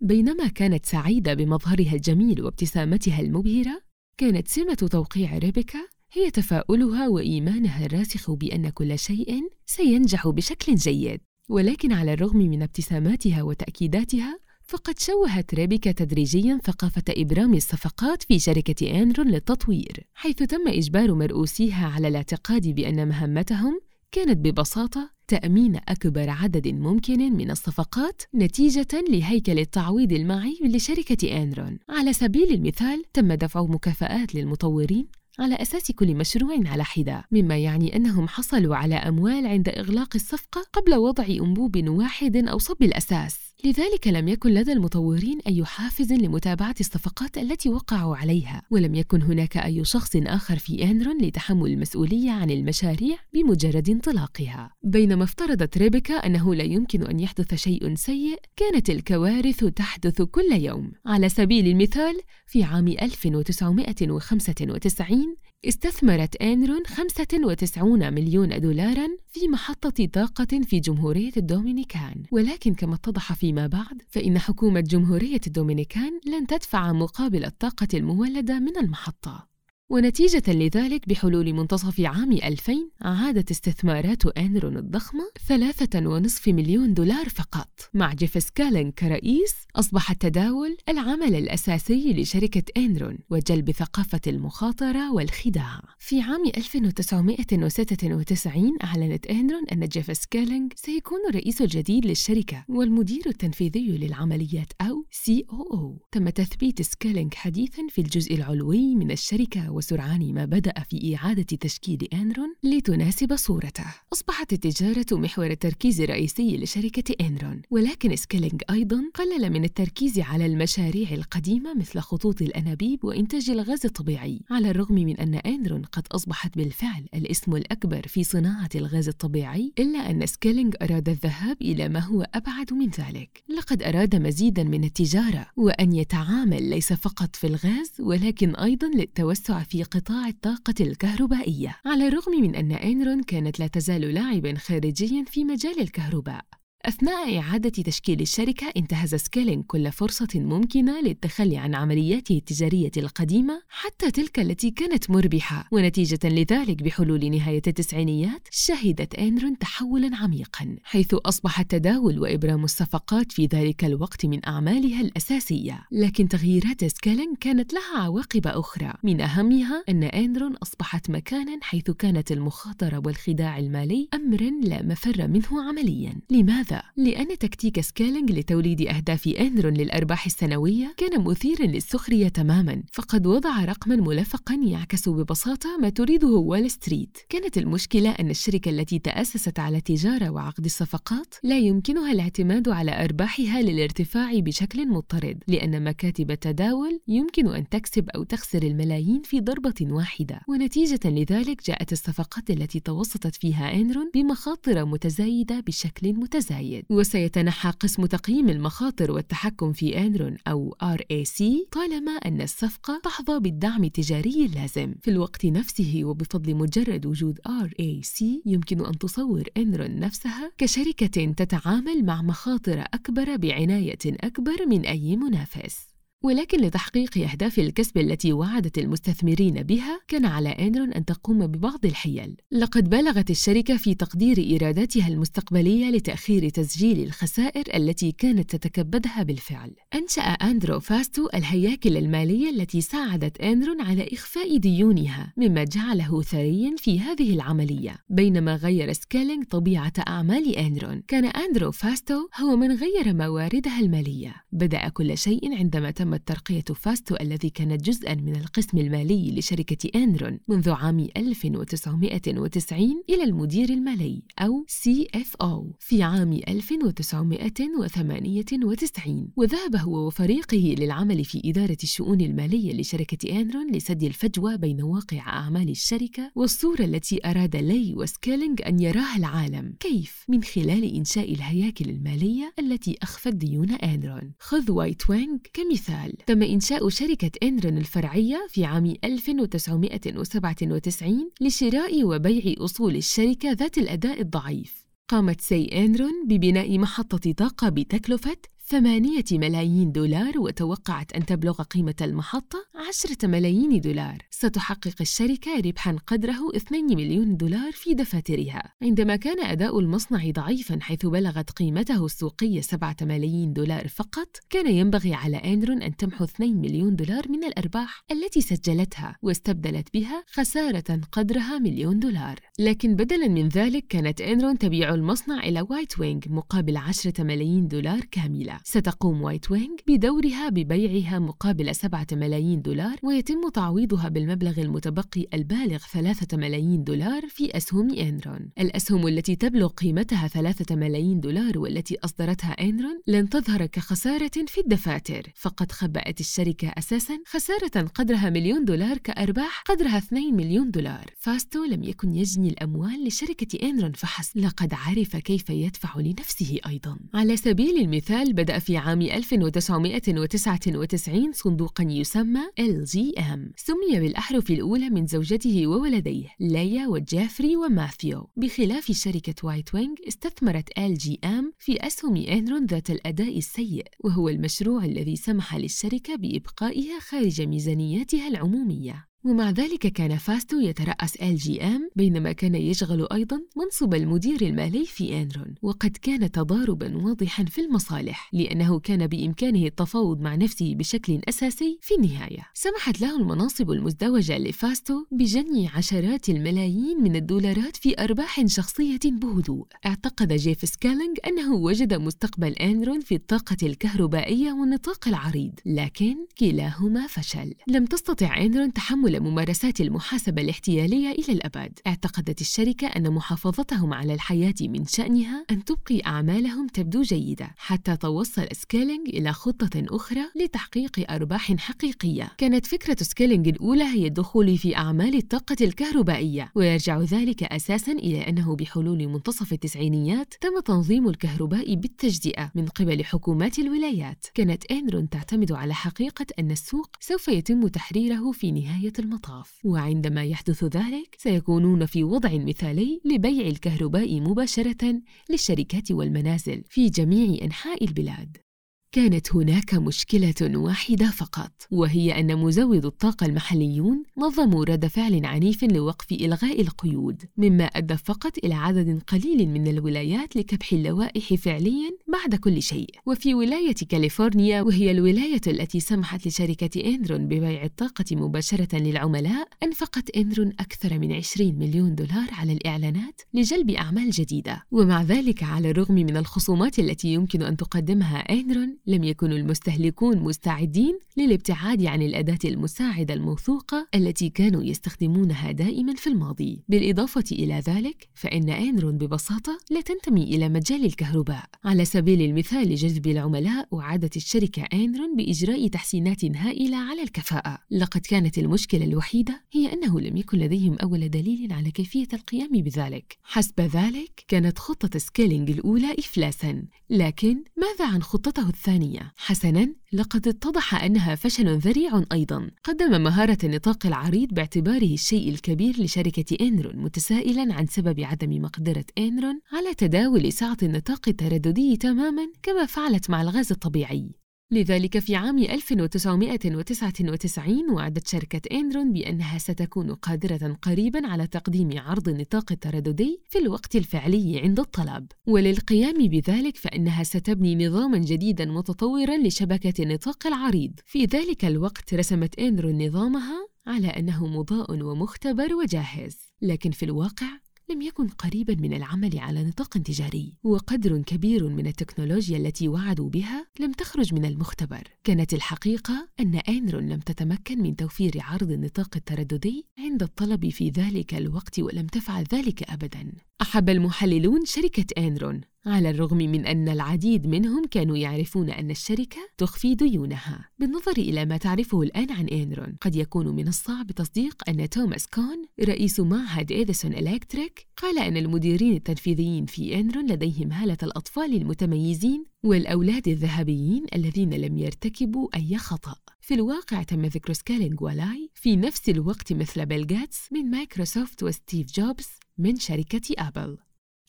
بينما 0.00 0.48
كانت 0.48 0.86
سعيدة 0.86 1.34
بمظهرها 1.34 1.92
الجميل 1.92 2.42
وابتسامتها 2.42 3.20
المبهرة 3.20 3.82
كانت 4.16 4.48
سمة 4.48 4.74
توقيع 4.74 5.38
ريبيكا 5.38 5.78
هي 6.12 6.30
تفاؤلها 6.30 7.08
وإيمانها 7.08 7.86
الراسخ 7.86 8.30
بأن 8.30 8.68
كل 8.68 8.98
شيء 8.98 9.50
سينجح 9.66 10.28
بشكل 10.28 10.74
جيد. 10.74 11.20
ولكن 11.48 11.92
على 11.92 12.12
الرغم 12.12 12.36
من 12.36 12.62
ابتساماتها 12.62 13.42
وتأكيداتها 13.42 14.38
فقد 14.62 14.98
شوهت 14.98 15.54
ريبيكا 15.54 15.92
تدريجيا 15.92 16.60
ثقافة 16.64 17.02
إبرام 17.08 17.54
الصفقات 17.54 18.22
في 18.22 18.38
شركة 18.38 19.02
أنرون 19.02 19.28
للتطوير 19.28 20.06
حيث 20.14 20.36
تم 20.36 20.68
إجبار 20.68 21.14
مرؤوسيها 21.14 21.86
على 21.86 22.08
الاعتقاد 22.08 22.68
بأن 22.68 23.08
مهمتهم 23.08 23.80
كانت 24.12 24.38
ببساطة 24.38 25.10
تأمين 25.28 25.76
أكبر 25.88 26.30
عدد 26.30 26.68
ممكن 26.68 27.32
من 27.32 27.50
الصفقات 27.50 28.22
نتيجة 28.34 29.04
لهيكل 29.08 29.58
التعويض 29.58 30.12
المعي 30.12 30.58
لشركة 30.64 31.42
أنرون. 31.42 31.78
على 31.88 32.12
سبيل 32.12 32.54
المثال، 32.54 33.04
تم 33.12 33.32
دفع 33.32 33.62
مكافآت 33.62 34.34
للمطورين 34.34 35.08
على 35.38 35.54
أساس 35.54 35.92
كل 35.92 36.14
مشروع 36.14 36.58
على 36.64 36.84
حدة 36.84 37.24
مما 37.30 37.58
يعني 37.58 37.96
أنهم 37.96 38.28
حصلوا 38.28 38.76
على 38.76 38.94
أموال 38.94 39.46
عند 39.46 39.68
إغلاق 39.68 40.08
الصفقة 40.14 40.66
قبل 40.72 40.94
وضع 40.94 41.24
أنبوب 41.24 41.88
واحد 41.88 42.36
أو 42.36 42.58
صب 42.58 42.82
الأساس 42.82 43.47
لذلك 43.64 44.08
لم 44.08 44.28
يكن 44.28 44.50
لدى 44.50 44.72
المطورين 44.72 45.38
أي 45.46 45.64
حافز 45.64 46.12
لمتابعة 46.12 46.74
الصفقات 46.80 47.38
التي 47.38 47.68
وقعوا 47.68 48.16
عليها 48.16 48.62
ولم 48.70 48.94
يكن 48.94 49.22
هناك 49.22 49.56
أي 49.56 49.84
شخص 49.84 50.16
آخر 50.16 50.58
في 50.58 50.84
أنرون 50.84 51.22
لتحمل 51.22 51.70
المسؤولية 51.70 52.30
عن 52.30 52.50
المشاريع 52.50 53.16
بمجرد 53.32 53.90
انطلاقها. 53.90 54.70
بينما 54.82 55.24
افترضت 55.24 55.78
ريبيكا 55.78 56.14
أنه 56.14 56.54
لا 56.54 56.64
يمكن 56.64 57.02
أن 57.02 57.20
يحدث 57.20 57.54
شيء 57.54 57.94
سيء 57.94 58.38
كانت 58.56 58.90
الكوارث 58.90 59.64
تحدث 59.64 60.22
كل 60.22 60.52
يوم. 60.52 60.92
على 61.06 61.28
سبيل 61.28 61.66
المثال 61.66 62.20
في 62.46 62.62
عام 62.62 62.88
1995 62.88 65.36
استثمرت 65.64 66.36
أنرون 66.36 66.86
95 66.86 68.14
مليون 68.14 68.60
دولارا 68.60 69.08
في 69.28 69.48
محطة 69.48 70.06
طاقة 70.06 70.60
في 70.64 70.80
جمهورية 70.80 71.32
الدومينيكان. 71.36 72.22
ولكن 72.32 72.74
كما 72.74 72.94
اتضح 72.94 73.32
فيما 73.32 73.66
بعد 73.66 74.02
فإن 74.08 74.38
حكومة 74.38 74.80
جمهورية 74.80 75.40
الدومينيكان 75.46 76.20
لن 76.26 76.46
تدفع 76.46 76.92
مقابل 76.92 77.44
الطاقة 77.44 77.88
المولدة 77.94 78.58
من 78.58 78.76
المحطة. 78.76 79.47
ونتيجة 79.90 80.42
لذلك 80.48 81.08
بحلول 81.08 81.52
منتصف 81.52 82.00
عام 82.00 82.32
2000 82.32 82.72
عادت 83.02 83.50
استثمارات 83.50 84.26
أنرون 84.26 84.76
الضخمة 84.76 85.30
ثلاثة 85.48 86.08
ونصف 86.08 86.48
مليون 86.48 86.94
دولار 86.94 87.28
فقط. 87.28 87.68
مع 87.94 88.12
جيف 88.12 88.42
سكيلينج 88.42 88.90
كرئيس 88.90 89.54
أصبح 89.76 90.10
التداول 90.10 90.76
العمل 90.88 91.34
الأساسي 91.34 92.12
لشركة 92.12 92.62
أنرون 92.76 93.18
وجلب 93.30 93.70
ثقافة 93.70 94.20
المخاطرة 94.26 95.12
والخداع. 95.12 95.80
في 95.98 96.20
عام 96.20 96.46
1996 96.56 98.76
أعلنت 98.84 99.26
أنرون 99.26 99.64
أن 99.72 99.88
جيف 99.88 100.16
سكيلينج 100.16 100.72
سيكون 100.76 101.18
الرئيس 101.28 101.62
الجديد 101.62 102.06
للشركة 102.06 102.64
والمدير 102.68 103.22
التنفيذي 103.26 103.98
للعمليات 103.98 104.72
أو 104.80 105.04
COO 105.12 105.98
تم 106.12 106.28
تثبيت 106.28 106.82
سكيلينج 106.82 107.34
حديثا 107.34 107.82
في 107.90 108.00
الجزء 108.00 108.34
العلوي 108.34 108.94
من 108.94 109.10
الشركة 109.10 109.77
وسرعان 109.78 110.34
ما 110.34 110.44
بدأ 110.44 110.74
في 110.90 111.16
إعادة 111.16 111.56
تشكيل 111.60 112.08
إنرون 112.12 112.54
لتناسب 112.62 113.36
صورته. 113.36 113.84
أصبحت 114.12 114.52
التجارة 114.52 115.06
محور 115.12 115.50
التركيز 115.50 116.00
الرئيسي 116.00 116.56
لشركة 116.56 117.14
إنرون 117.26 117.62
ولكن 117.70 118.16
سكيلينج 118.16 118.62
أيضا 118.70 119.02
قلل 119.14 119.50
من 119.50 119.64
التركيز 119.64 120.18
على 120.18 120.46
المشاريع 120.46 121.10
القديمة 121.10 121.74
مثل 121.74 121.98
خطوط 121.98 122.42
الأنابيب 122.42 123.04
وإنتاج 123.04 123.50
الغاز 123.50 123.86
الطبيعي 123.86 124.40
على 124.50 124.70
الرغم 124.70 124.94
من 124.94 125.16
أن 125.16 125.34
إنرون 125.34 125.82
قد 125.82 126.06
أصبحت 126.12 126.58
بالفعل 126.58 127.06
الاسم 127.14 127.56
الأكبر 127.56 128.06
في 128.08 128.24
صناعة 128.24 128.68
الغاز 128.74 129.08
الطبيعي 129.08 129.72
إلا 129.78 130.10
أن 130.10 130.26
سكيلينج 130.26 130.74
أراد 130.82 131.08
الذهاب 131.08 131.56
إلى 131.62 131.88
ما 131.88 132.00
هو 132.00 132.26
أبعد 132.34 132.72
من 132.72 132.88
ذلك. 132.88 133.42
لقد 133.48 133.82
أراد 133.82 134.16
مزيدا 134.16 134.64
من 134.64 134.84
التجارة 134.84 135.46
وأن 135.56 135.92
يتعامل 135.92 136.70
ليس 136.70 136.92
فقط 136.92 137.36
في 137.36 137.46
الغاز 137.46 137.92
ولكن 138.00 138.54
أيضا 138.54 138.88
للتوسع 138.88 139.62
في 139.68 139.82
قطاع 139.82 140.28
الطاقة 140.28 140.74
الكهربائية 140.80 141.76
على 141.84 142.08
الرغم 142.08 142.40
من 142.40 142.54
أن 142.54 142.72
إنرون 142.72 143.22
كانت 143.22 143.60
لا 143.60 143.66
تزال 143.66 144.00
لاعبا 144.00 144.54
خارجيا 144.54 145.24
في 145.24 145.44
مجال 145.44 145.80
الكهرباء. 145.80 146.44
أثناء 146.84 147.38
إعادة 147.38 147.70
تشكيل 147.70 148.20
الشركة 148.20 148.72
انتهز 148.76 149.14
سكيلينج 149.14 149.64
كل 149.64 149.92
فرصة 149.92 150.28
ممكنة 150.34 151.00
للتخلي 151.00 151.56
عن 151.56 151.74
عملياته 151.74 152.36
التجارية 152.36 152.90
القديمة 152.96 153.62
حتى 153.68 154.10
تلك 154.10 154.40
التي 154.40 154.70
كانت 154.70 155.10
مربحة. 155.10 155.68
ونتيجة 155.72 156.18
لذلك 156.24 156.82
بحلول 156.82 157.30
نهاية 157.30 157.62
التسعينيات 157.66 158.48
شهدت 158.50 159.14
إنرون 159.14 159.58
تحولا 159.58 160.16
عميقا 160.16 160.76
حيث 160.84 161.14
أصبح 161.14 161.60
التداول 161.60 162.18
وإبرام 162.18 162.64
الصفقات 162.64 163.32
في 163.32 163.46
ذلك 163.46 163.84
الوقت 163.84 164.26
من 164.26 164.46
أعمالها 164.46 165.00
الأساسية. 165.00 165.84
لكن 165.92 166.28
تغييرات 166.28 166.84
سكيلينج 166.84 167.36
كانت 167.40 167.72
لها 167.72 167.98
عواقب 167.98 168.46
أخرى. 168.46 168.92
من 169.02 169.20
أهمها 169.20 169.84
أن 169.88 170.02
إنرون 170.02 170.56
أصبحت 170.56 171.10
مكانا 171.10 171.58
حيث 171.62 171.90
كانت 171.90 172.32
المخاطرة 172.32 173.02
والخداع 173.06 173.58
المالي 173.58 174.08
أمرا 174.14 174.50
لا 174.62 174.82
مفر 174.82 175.28
منه 175.28 175.68
عمليا. 175.68 176.20
لماذا؟ 176.30 176.67
لأن 176.96 177.38
تكتيك 177.38 177.80
سكيلينج 177.80 178.32
لتوليد 178.32 178.80
أهداف 178.80 179.28
إنرون 179.28 179.74
للأرباح 179.74 180.26
السنوية 180.26 180.94
كان 180.96 181.24
مثيرا 181.24 181.66
للسخرية 181.66 182.28
تماما 182.28 182.82
فقد 182.92 183.26
وضع 183.26 183.64
رقما 183.64 183.96
ملفقا 183.96 184.54
يعكس 184.54 185.08
ببساطة 185.08 185.76
ما 185.80 185.88
تريده 185.88 186.28
وول 186.28 186.70
ستريت. 186.70 187.18
كانت 187.28 187.58
المشكلة 187.58 188.10
أن 188.10 188.30
الشركة 188.30 188.70
التي 188.70 188.98
تأسست 188.98 189.58
على 189.58 189.76
التجارة 189.76 190.30
وعقد 190.30 190.64
الصفقات 190.64 191.34
لا 191.42 191.58
يمكنها 191.58 192.12
الاعتماد 192.12 192.68
على 192.68 193.04
أرباحها 193.04 193.62
للارتفاع 193.62 194.38
بشكل 194.38 194.88
مضطرد 194.88 195.42
لأن 195.48 195.84
مكاتب 195.84 196.30
التداول 196.30 197.00
يمكن 197.08 197.48
أن 197.48 197.68
تكسب 197.68 198.10
أو 198.10 198.22
تخسر 198.22 198.62
الملايين 198.62 199.22
في 199.22 199.40
ضربة 199.40 199.74
واحدة. 199.82 200.40
ونتيجة 200.48 201.00
لذلك 201.04 201.66
جاءت 201.66 201.92
الصفقات 201.92 202.50
التي 202.50 202.80
توسطت 202.80 203.34
فيها 203.34 203.74
إنرون 203.74 204.10
بمخاطر 204.14 204.84
متزايدة 204.84 205.60
بشكل 205.60 206.12
متزايد. 206.12 206.57
الجيد 206.58 206.84
وسيتنحى 206.90 207.70
قسم 207.70 208.06
تقييم 208.06 208.48
المخاطر 208.48 209.10
والتحكم 209.12 209.72
في 209.72 209.98
أنرون 209.98 210.36
أو 210.48 210.76
RAC 210.82 211.42
طالما 211.72 212.12
أن 212.12 212.40
الصفقة 212.40 213.00
تحظى 213.04 213.38
بالدعم 213.40 213.84
التجاري 213.84 214.46
اللازم 214.46 214.94
في 215.02 215.10
الوقت 215.10 215.44
نفسه 215.46 216.00
وبفضل 216.04 216.54
مجرد 216.54 217.06
وجود 217.06 217.38
RAC 217.38 218.22
يمكن 218.46 218.86
أن 218.86 218.98
تصور 218.98 219.44
أنرون 219.56 219.98
نفسها 220.00 220.52
كشركة 220.58 221.32
تتعامل 221.32 222.04
مع 222.04 222.22
مخاطر 222.22 222.80
أكبر 222.80 223.36
بعناية 223.36 223.98
أكبر 224.06 224.66
من 224.66 224.86
أي 224.86 225.16
منافس. 225.16 225.87
ولكن 226.22 226.60
لتحقيق 226.60 227.18
أهداف 227.18 227.58
الكسب 227.58 227.98
التي 227.98 228.32
وعدت 228.32 228.78
المستثمرين 228.78 229.62
بها 229.62 230.00
كان 230.08 230.24
على 230.24 230.48
إنرون 230.48 230.92
أن 230.92 231.04
تقوم 231.04 231.46
ببعض 231.46 231.84
الحيل. 231.84 232.36
لقد 232.52 232.90
بالغت 232.90 233.30
الشركة 233.30 233.76
في 233.76 233.94
تقدير 233.94 234.38
إيراداتها 234.38 235.08
المستقبلية 235.08 235.90
لتأخير 235.90 236.48
تسجيل 236.48 237.02
الخسائر 237.02 237.64
التي 237.76 238.12
كانت 238.12 238.56
تتكبدها 238.56 239.22
بالفعل. 239.22 239.74
أنشأ 239.94 240.22
أندرو 240.22 240.80
فاستو 240.80 241.28
الهياكل 241.34 241.96
المالية 241.96 242.50
التي 242.50 242.80
ساعدت 242.80 243.40
إنرون 243.40 243.80
على 243.80 244.08
إخفاء 244.12 244.56
ديونها 244.56 245.32
مما 245.36 245.64
جعله 245.64 246.22
ثريا 246.22 246.74
في 246.78 247.00
هذه 247.00 247.34
العملية. 247.34 247.98
بينما 248.08 248.56
غير 248.56 248.92
سكيلينج 248.92 249.44
طبيعة 249.44 249.92
أعمال 250.08 250.56
إنرون 250.56 251.02
كان 251.08 251.24
أندرو 251.24 251.70
فاستو 251.70 252.28
هو 252.40 252.56
من 252.56 252.72
غير 252.72 253.14
مواردها 253.14 253.80
المالية. 253.80 254.34
بدأ 254.52 254.88
كل 254.88 255.18
شيء 255.18 255.54
عندما 255.58 255.90
تم 255.90 256.07
تمت 256.08 256.28
ترقية 256.28 256.64
فاستو 256.74 257.16
الذي 257.20 257.50
كان 257.50 257.76
جزءا 257.76 258.14
من 258.14 258.36
القسم 258.36 258.78
المالي 258.78 259.38
لشركة 259.38 259.90
إنرون 259.94 260.40
منذ 260.48 260.70
عام 260.70 261.06
1990 261.16 263.02
إلى 263.10 263.24
المدير 263.24 263.70
المالي 263.70 264.22
أو 264.38 264.66
CFO 264.68 265.64
في 265.80 266.02
عام 266.02 266.32
1998 266.32 269.32
وذهب 269.36 269.76
هو 269.76 270.06
وفريقه 270.06 270.74
للعمل 270.78 271.24
في 271.24 271.42
إدارة 271.44 271.76
الشؤون 271.82 272.20
المالية 272.20 272.72
لشركة 272.72 273.40
إنرون 273.40 273.72
لسد 273.72 274.02
الفجوة 274.02 274.56
بين 274.56 274.82
واقع 274.82 275.18
أعمال 275.18 275.70
الشركة 275.70 276.30
والصورة 276.34 276.82
التي 276.82 277.20
أراد 277.24 277.56
لي 277.56 277.94
وسكيلينج 277.96 278.62
أن 278.62 278.80
يراها 278.80 279.16
العالم. 279.16 279.74
كيف؟ 279.80 280.24
من 280.28 280.42
خلال 280.42 280.96
إنشاء 280.96 281.34
الهياكل 281.34 281.90
المالية 281.90 282.54
التي 282.58 282.96
أخفت 283.02 283.34
ديون 283.34 283.70
إنرون. 283.70 284.32
خذ 284.38 284.70
وايت 284.70 285.10
وينغ 285.10 285.38
كمثال. 285.52 285.97
المثال 286.06 286.24
تم 286.26 286.42
إنشاء 286.42 286.88
شركة 286.88 287.30
إنرون 287.42 287.78
الفرعية 287.78 288.46
في 288.48 288.64
عام 288.64 288.94
1997 289.04 291.30
لشراء 291.40 292.04
وبيع 292.04 292.54
أصول 292.58 292.96
الشركة 292.96 293.52
ذات 293.52 293.78
الأداء 293.78 294.20
الضعيف. 294.20 294.86
قامت 295.10 295.40
سي 295.40 295.64
إنرون 295.64 296.28
ببناء 296.28 296.78
محطة 296.78 297.32
طاقة 297.32 297.68
بتكلفة 297.68 298.36
ثمانية 298.70 299.24
ملايين 299.32 299.92
دولار 299.92 300.38
وتوقعت 300.38 301.12
أن 301.12 301.26
تبلغ 301.26 301.62
قيمة 301.62 301.94
المحطة 302.00 302.58
عشرة 302.88 303.28
ملايين 303.28 303.80
دولار. 303.80 304.18
ستحقق 304.30 304.94
الشركة 305.00 305.60
ربحا 305.66 305.96
قدره 306.06 306.56
2 306.56 306.84
مليون 306.84 307.36
دولار 307.36 307.72
في 307.72 307.94
دفاترها. 307.94 308.72
عندما 308.82 309.16
كان 309.16 309.44
أداء 309.44 309.78
المصنع 309.78 310.30
ضعيفا 310.30 310.78
حيث 310.80 311.06
بلغت 311.06 311.50
قيمته 311.50 312.04
السوقية 312.06 312.60
7 312.60 312.96
ملايين 313.02 313.52
دولار 313.52 313.88
فقط 313.88 314.36
كان 314.50 314.66
ينبغي 314.66 315.14
على 315.14 315.36
أنرون 315.36 315.82
أن 315.82 315.96
تمحو 315.96 316.24
2 316.24 316.56
مليون 316.56 316.96
دولار 316.96 317.28
من 317.28 317.44
الأرباح 317.44 318.04
التي 318.10 318.40
سجلتها 318.40 319.16
واستبدلت 319.22 319.88
بها 319.94 320.24
خسارة 320.32 321.00
قدرها 321.12 321.58
مليون 321.58 321.98
دولار. 321.98 322.40
لكن 322.58 322.94
بدلا 322.94 323.28
من 323.28 323.48
ذلك 323.48 323.86
كانت 323.88 324.20
أنرون 324.20 324.58
تبيع 324.58 324.94
المصنع 324.94 325.38
إلى 325.38 325.66
وايت 325.70 326.00
وينغ 326.00 326.20
مقابل 326.26 326.76
10 326.76 327.24
ملايين 327.24 327.68
دولار 327.68 328.00
كاملة. 328.00 328.57
ستقوم 328.64 329.22
وايت 329.22 329.50
وينغ 329.50 329.76
بدورها 329.86 330.48
ببيعها 330.48 331.18
مقابل 331.18 331.74
سبعة 331.74 332.06
ملايين 332.12 332.62
دولار 332.62 332.96
ويتم 333.02 333.48
تعويضها 333.48 334.08
بالمبلغ 334.08 334.60
المتبقي 334.60 335.26
البالغ 335.34 335.78
ثلاثة 335.92 336.36
ملايين 336.36 336.84
دولار 336.84 337.22
في 337.28 337.56
أسهم 337.56 337.94
إنرون. 337.94 338.50
الأسهم 338.60 339.06
التي 339.08 339.36
تبلغ 339.36 339.68
قيمتها 339.68 340.28
ثلاثة 340.28 340.76
ملايين 340.76 341.20
دولار 341.20 341.58
والتي 341.58 341.98
أصدرتها 342.04 342.52
إنرون 342.60 343.00
لن 343.06 343.28
تظهر 343.28 343.66
كخسارة 343.66 344.30
في 344.46 344.60
الدفاتر. 344.60 345.32
فقد 345.34 345.72
خبأت 345.72 346.20
الشركة 346.20 346.68
أساسا 346.68 347.18
خسارة 347.26 347.86
قدرها 347.94 348.30
مليون 348.30 348.64
دولار 348.64 348.98
كأرباح 348.98 349.62
قدرها 349.62 349.98
2 349.98 350.36
مليون 350.36 350.70
دولار. 350.70 351.10
فاستو 351.18 351.64
لم 351.64 351.82
يكن 351.84 352.14
يجني 352.14 352.48
الأموال 352.48 353.04
لشركة 353.06 353.68
إنرون 353.68 353.92
فحسب. 353.92 354.40
لقد 354.40 354.74
عرف 354.74 355.16
كيف 355.16 355.50
يدفع 355.50 356.00
لنفسه 356.00 356.58
أيضا. 356.66 356.96
على 357.14 357.36
سبيل 357.36 357.78
المثال 357.78 358.32
بدأ 358.32 358.47
بدأ 358.48 358.58
في 358.58 358.76
عام 358.76 359.02
1999 359.02 361.32
صندوقا 361.32 361.84
يسمى 361.84 362.40
LJM 362.60 363.38
سمي 363.56 364.00
بالأحرف 364.00 364.50
الأولى 364.50 364.90
من 364.90 365.06
زوجته 365.06 365.66
وولديه 365.66 366.28
ليا 366.40 366.86
وجيفري 366.86 367.56
وماثيو. 367.56 368.28
بخلاف 368.36 368.92
شركة 368.92 369.34
وايت 369.42 369.74
وينغ 369.74 369.94
استثمرت 370.08 370.70
LJM 370.70 371.44
في 371.58 371.86
أسهم 371.86 372.16
إنرون 372.16 372.66
ذات 372.66 372.90
الأداء 372.90 373.38
السيء 373.38 373.86
وهو 374.04 374.28
المشروع 374.28 374.84
الذي 374.84 375.16
سمح 375.16 375.56
للشركة 375.56 376.16
بإبقائها 376.16 377.00
خارج 377.00 377.42
ميزانياتها 377.42 378.28
العمومية. 378.28 379.08
ومع 379.24 379.50
ذلك 379.50 379.86
كان 379.86 380.16
فاستو 380.16 380.60
يترأس 380.60 381.16
LJM 381.16 381.90
بينما 381.96 382.32
كان 382.32 382.54
يشغل 382.54 383.08
أيضا 383.12 383.40
منصب 383.56 383.94
المدير 383.94 384.42
المالي 384.42 384.86
في 384.86 385.22
إنرون 385.22 385.54
وقد 385.62 385.96
كان 386.02 386.30
تضاربا 386.30 386.96
واضحا 386.96 387.44
في 387.44 387.60
المصالح 387.60 388.30
لأنه 388.32 388.80
كان 388.80 389.06
بإمكانه 389.06 389.66
التفاوض 389.66 390.20
مع 390.20 390.34
نفسه 390.34 390.74
بشكل 390.74 391.20
أساسي 391.28 391.78
في 391.82 391.94
النهاية. 391.94 392.46
سمحت 392.54 393.00
له 393.00 393.16
المناصب 393.16 393.70
المزدوجة 393.70 394.38
لفاستو 394.38 395.04
بجني 395.10 395.68
عشرات 395.68 396.28
الملايين 396.28 397.02
من 397.02 397.16
الدولارات 397.16 397.76
في 397.76 398.02
أرباح 398.04 398.46
شخصية 398.46 399.00
بهدوء. 399.04 399.66
اعتقد 399.86 400.32
جيف 400.32 400.68
سكالينج 400.68 401.16
أنه 401.26 401.54
وجد 401.54 401.94
مستقبل 401.94 402.52
إنرون 402.52 403.00
في 403.00 403.14
الطاقة 403.14 403.56
الكهربائية 403.62 404.52
والنطاق 404.52 405.08
العريض 405.08 405.52
لكن 405.66 406.16
كلاهما 406.38 407.06
فشل. 407.06 407.54
لم 407.66 407.84
تستطع 407.84 408.40
إنرون 408.40 408.72
تحمل 408.72 409.07
ممارسات 409.16 409.80
المحاسبة 409.80 410.42
الاحتيالية 410.42 411.10
إلى 411.10 411.32
الأبد. 411.32 411.78
اعتقدت 411.86 412.40
الشركة 412.40 412.86
أن 412.86 413.10
محافظتهم 413.10 413.92
على 413.94 414.14
الحياة 414.14 414.54
من 414.60 414.86
شأنها 414.86 415.44
أن 415.50 415.64
تبقي 415.64 416.00
أعمالهم 416.06 416.66
تبدو 416.66 417.02
جيدة 417.02 417.54
حتى 417.56 417.96
توصل 417.96 418.48
سكيلينج 418.52 419.08
إلى 419.08 419.32
خطة 419.32 419.70
أخرى 419.76 420.22
لتحقيق 420.36 421.10
أرباح 421.10 421.52
حقيقية. 421.56 422.32
كانت 422.38 422.66
فكرة 422.66 422.96
سكيلينج 423.02 423.48
الأولى 423.48 423.84
هي 423.84 424.06
الدخول 424.06 424.58
في 424.58 424.76
أعمال 424.76 425.16
الطاقة 425.16 425.56
الكهربائية 425.60 426.52
ويرجع 426.54 427.00
ذلك 427.00 427.42
أساساً 427.42 427.92
إلى 427.92 428.28
أنه 428.28 428.56
بحلول 428.56 429.08
منتصف 429.08 429.52
التسعينيات 429.52 430.34
تم 430.40 430.60
تنظيم 430.60 431.08
الكهرباء 431.08 431.74
بالتجزئة 431.74 432.50
من 432.54 432.66
قبل 432.66 433.04
حكومات 433.04 433.58
الولايات. 433.58 434.26
كانت 434.34 434.72
إنرون 434.72 435.08
تعتمد 435.08 435.52
على 435.52 435.74
حقيقة 435.74 436.26
أن 436.38 436.50
السوق 436.50 436.96
سوف 437.00 437.28
يتم 437.28 437.68
تحريره 437.68 438.32
في 438.32 438.50
نهاية 438.50 438.92
المطاف. 438.98 439.60
وعندما 439.64 440.24
يحدث 440.24 440.64
ذلك 440.64 441.16
سيكونون 441.18 441.86
في 441.86 442.04
وضع 442.04 442.30
مثالي 442.32 443.00
لبيع 443.04 443.46
الكهرباء 443.46 444.20
مباشرة 444.20 445.00
للشركات 445.30 445.92
والمنازل 445.92 446.64
في 446.68 446.88
جميع 446.90 447.44
أنحاء 447.44 447.84
البلاد. 447.84 448.47
كانت 448.92 449.34
هناك 449.34 449.74
مشكلة 449.74 450.34
واحدة 450.42 451.10
فقط 451.10 451.52
وهي 451.70 452.20
أن 452.20 452.36
مزود 452.36 452.84
الطاقة 452.84 453.26
المحليون 453.26 454.02
نظموا 454.18 454.64
رد 454.64 454.86
فعل 454.86 455.26
عنيف 455.26 455.64
لوقف 455.64 456.12
إلغاء 456.12 456.60
القيود 456.60 457.22
مما 457.36 457.64
أدى 457.64 457.96
فقط 457.96 458.38
إلى 458.44 458.54
عدد 458.54 459.02
قليل 459.06 459.48
من 459.48 459.66
الولايات 459.66 460.36
لكبح 460.36 460.72
اللوائح 460.72 461.34
فعليا 461.34 461.90
بعد 462.08 462.34
كل 462.34 462.62
شيء. 462.62 462.90
وفي 463.06 463.34
ولاية 463.34 463.74
كاليفورنيا 463.74 464.62
وهي 464.62 464.90
الولاية 464.90 465.40
التي 465.46 465.80
سمحت 465.80 466.26
لشركة 466.26 466.94
إنرون 466.94 467.26
ببيع 467.28 467.64
الطاقة 467.64 468.04
مباشرة 468.16 468.76
للعملاء 468.78 469.48
أنفقت 469.62 470.10
إنرون 470.16 470.52
أكثر 470.60 470.98
من 470.98 471.12
20 471.12 471.54
مليون 471.58 471.94
دولار 471.94 472.28
على 472.32 472.52
الإعلانات 472.52 473.20
لجلب 473.34 473.70
أعمال 473.70 474.10
جديدة. 474.10 474.62
ومع 474.70 475.02
ذلك 475.02 475.42
على 475.42 475.70
الرغم 475.70 475.94
من 475.94 476.16
الخصومات 476.16 476.78
التي 476.78 477.08
يمكن 477.08 477.42
أن 477.42 477.56
تقدمها 477.56 478.18
إنرون 478.18 478.77
لم 478.86 479.04
يكن 479.04 479.32
المستهلكون 479.32 480.18
مستعدين 480.18 480.98
للابتعاد 481.16 481.86
عن 481.86 482.02
الأداة 482.02 482.38
المساعدة 482.44 483.14
الموثوقة 483.14 483.88
التي 483.94 484.28
كانوا 484.28 484.62
يستخدمونها 484.62 485.52
دائما 485.52 485.94
في 485.94 486.06
الماضي. 486.06 486.62
بالإضافة 486.68 487.24
إلى 487.32 487.54
ذلك 487.54 488.08
فإن 488.14 488.50
إنرون 488.50 488.98
ببساطة 488.98 489.58
لا 489.70 489.80
تنتمي 489.80 490.22
إلى 490.22 490.48
مجال 490.48 490.84
الكهرباء. 490.84 491.44
على 491.64 491.84
سبيل 491.84 492.22
المثال 492.22 492.68
لجذب 492.68 493.06
العملاء 493.06 493.68
وعدت 493.70 494.16
الشركة 494.16 494.62
إنرون 494.62 495.16
بإجراء 495.16 495.68
تحسينات 495.68 496.24
هائلة 496.24 496.76
على 496.76 497.02
الكفاءة. 497.02 497.58
لقد 497.70 498.00
كانت 498.00 498.38
المشكلة 498.38 498.84
الوحيدة 498.84 499.44
هي 499.52 499.72
أنه 499.72 500.00
لم 500.00 500.16
يكن 500.16 500.38
لديهم 500.38 500.76
أول 500.82 501.10
دليل 501.10 501.52
على 501.52 501.70
كيفية 501.70 502.08
القيام 502.12 502.50
بذلك. 502.52 503.18
حسب 503.22 503.60
ذلك 503.60 504.24
كانت 504.28 504.58
خطة 504.58 504.98
سكيلينج 504.98 505.50
الأولى 505.50 505.94
إفلاسا. 505.98 506.62
لكن 506.90 507.44
ماذا 507.56 507.92
عن 507.92 508.02
خطته 508.02 508.48
الثانية؟ 508.48 508.67
حسناً 509.16 509.74
لقد 509.92 510.28
اتضح 510.28 510.84
أنها 510.84 511.14
فشل 511.14 511.58
ذريع 511.58 512.04
أيضاً. 512.12 512.50
قدم 512.64 513.02
مهارة 513.02 513.38
النطاق 513.44 513.86
العريض 513.86 514.34
باعتباره 514.34 514.94
الشيء 514.94 515.28
الكبير 515.28 515.82
لشركة 515.82 516.36
إنرون 516.40 516.76
متسائلاً 516.76 517.54
عن 517.54 517.66
سبب 517.66 518.00
عدم 518.00 518.42
مقدرة 518.42 518.84
إنرون 518.98 519.40
على 519.52 519.74
تداول 519.74 520.32
سعة 520.32 520.56
النطاق 520.62 521.08
الترددي 521.08 521.76
تماماً 521.76 522.26
كما 522.42 522.66
فعلت 522.66 523.10
مع 523.10 523.22
الغاز 523.22 523.52
الطبيعي. 523.52 524.17
لذلك 524.50 524.98
في 524.98 525.16
عام 525.16 525.38
1999 525.38 527.70
وعدت 527.70 528.08
شركة 528.08 528.40
إنرون 528.52 528.92
بأنها 528.92 529.38
ستكون 529.38 529.94
قادرة 529.94 530.58
قريبا 530.62 531.06
على 531.06 531.26
تقديم 531.26 531.78
عرض 531.78 532.08
النطاق 532.08 532.52
الترددي 532.52 533.20
في 533.28 533.38
الوقت 533.38 533.76
الفعلي 533.76 534.40
عند 534.40 534.60
الطلب. 534.60 535.06
وللقيام 535.26 536.08
بذلك 536.08 536.56
فإنها 536.56 537.02
ستبني 537.02 537.66
نظاما 537.66 537.98
جديدا 537.98 538.44
متطورا 538.44 539.18
لشبكة 539.18 539.82
النطاق 539.82 540.26
العريض. 540.26 540.72
في 540.86 541.04
ذلك 541.04 541.44
الوقت 541.44 541.94
رسمت 541.94 542.38
إنرون 542.38 542.86
نظامها 542.86 543.48
على 543.66 543.88
أنه 543.88 544.26
مضاء 544.26 544.82
ومختبر 544.82 545.54
وجاهز. 545.54 546.16
لكن 546.42 546.70
في 546.70 546.82
الواقع 546.82 547.26
لم 547.70 547.82
يكن 547.82 548.08
قريبا 548.08 548.54
من 548.54 548.74
العمل 548.74 549.18
على 549.18 549.44
نطاق 549.44 549.68
تجاري 549.68 550.34
وقدر 550.44 551.02
كبير 551.02 551.48
من 551.48 551.66
التكنولوجيا 551.66 552.38
التي 552.38 552.68
وعدوا 552.68 553.08
بها 553.08 553.46
لم 553.60 553.72
تخرج 553.72 554.14
من 554.14 554.24
المختبر. 554.24 554.82
كانت 555.04 555.34
الحقيقة 555.34 556.08
أن 556.20 556.34
أنرون 556.34 556.88
لم 556.88 557.00
تتمكن 557.00 557.62
من 557.62 557.76
توفير 557.76 558.12
عرض 558.20 558.50
النطاق 558.50 558.96
الترددي 558.96 559.66
عند 559.78 560.02
الطلب 560.02 560.48
في 560.48 560.70
ذلك 560.70 561.14
الوقت 561.14 561.60
ولم 561.60 561.86
تفعل 561.86 562.24
ذلك 562.32 562.70
أبدا. 562.70 563.12
أحب 563.42 563.70
المحللون 563.70 564.44
شركة 564.44 565.06
أنرون 565.06 565.40
على 565.68 565.90
الرغم 565.90 566.16
من 566.16 566.46
أن 566.46 566.68
العديد 566.68 567.26
منهم 567.26 567.64
كانوا 567.70 567.96
يعرفون 567.96 568.50
أن 568.50 568.70
الشركة 568.70 569.18
تخفي 569.38 569.74
ديونها. 569.74 570.48
بالنظر 570.58 570.92
إلى 570.92 571.24
ما 571.24 571.36
تعرفه 571.36 571.82
الآن 571.82 572.10
عن 572.10 572.28
إنرون 572.28 572.76
قد 572.80 572.96
يكون 572.96 573.28
من 573.28 573.48
الصعب 573.48 573.92
تصديق 573.92 574.48
أن 574.48 574.68
توماس 574.68 575.06
كون 575.06 575.44
رئيس 575.60 576.00
معهد 576.00 576.52
إيديسون 576.52 576.94
إلكتريك 576.94 577.66
قال 577.76 577.98
أن 577.98 578.16
المديرين 578.16 578.76
التنفيذيين 578.76 579.46
في 579.46 579.80
إنرون 579.80 580.06
لديهم 580.06 580.52
هالة 580.52 580.78
الأطفال 580.82 581.34
المتميزين 581.34 582.24
والأولاد 582.44 583.08
الذهبيين 583.08 583.86
الذين 583.94 584.34
لم 584.34 584.58
يرتكبوا 584.58 585.28
أي 585.34 585.58
خطأ. 585.58 585.94
في 586.20 586.34
الواقع 586.34 586.82
تم 586.82 587.06
ذكر 587.06 587.32
سكالينج 587.32 587.82
ولاي 587.82 588.30
في 588.34 588.56
نفس 588.56 588.88
الوقت 588.88 589.32
مثل 589.32 589.66
بيل 589.66 589.86
جاتس 589.86 590.32
من 590.32 590.50
مايكروسوفت 590.50 591.22
وستيف 591.22 591.72
جوبز 591.72 592.08
من 592.38 592.56
شركة 592.56 593.14
أبل. 593.18 593.58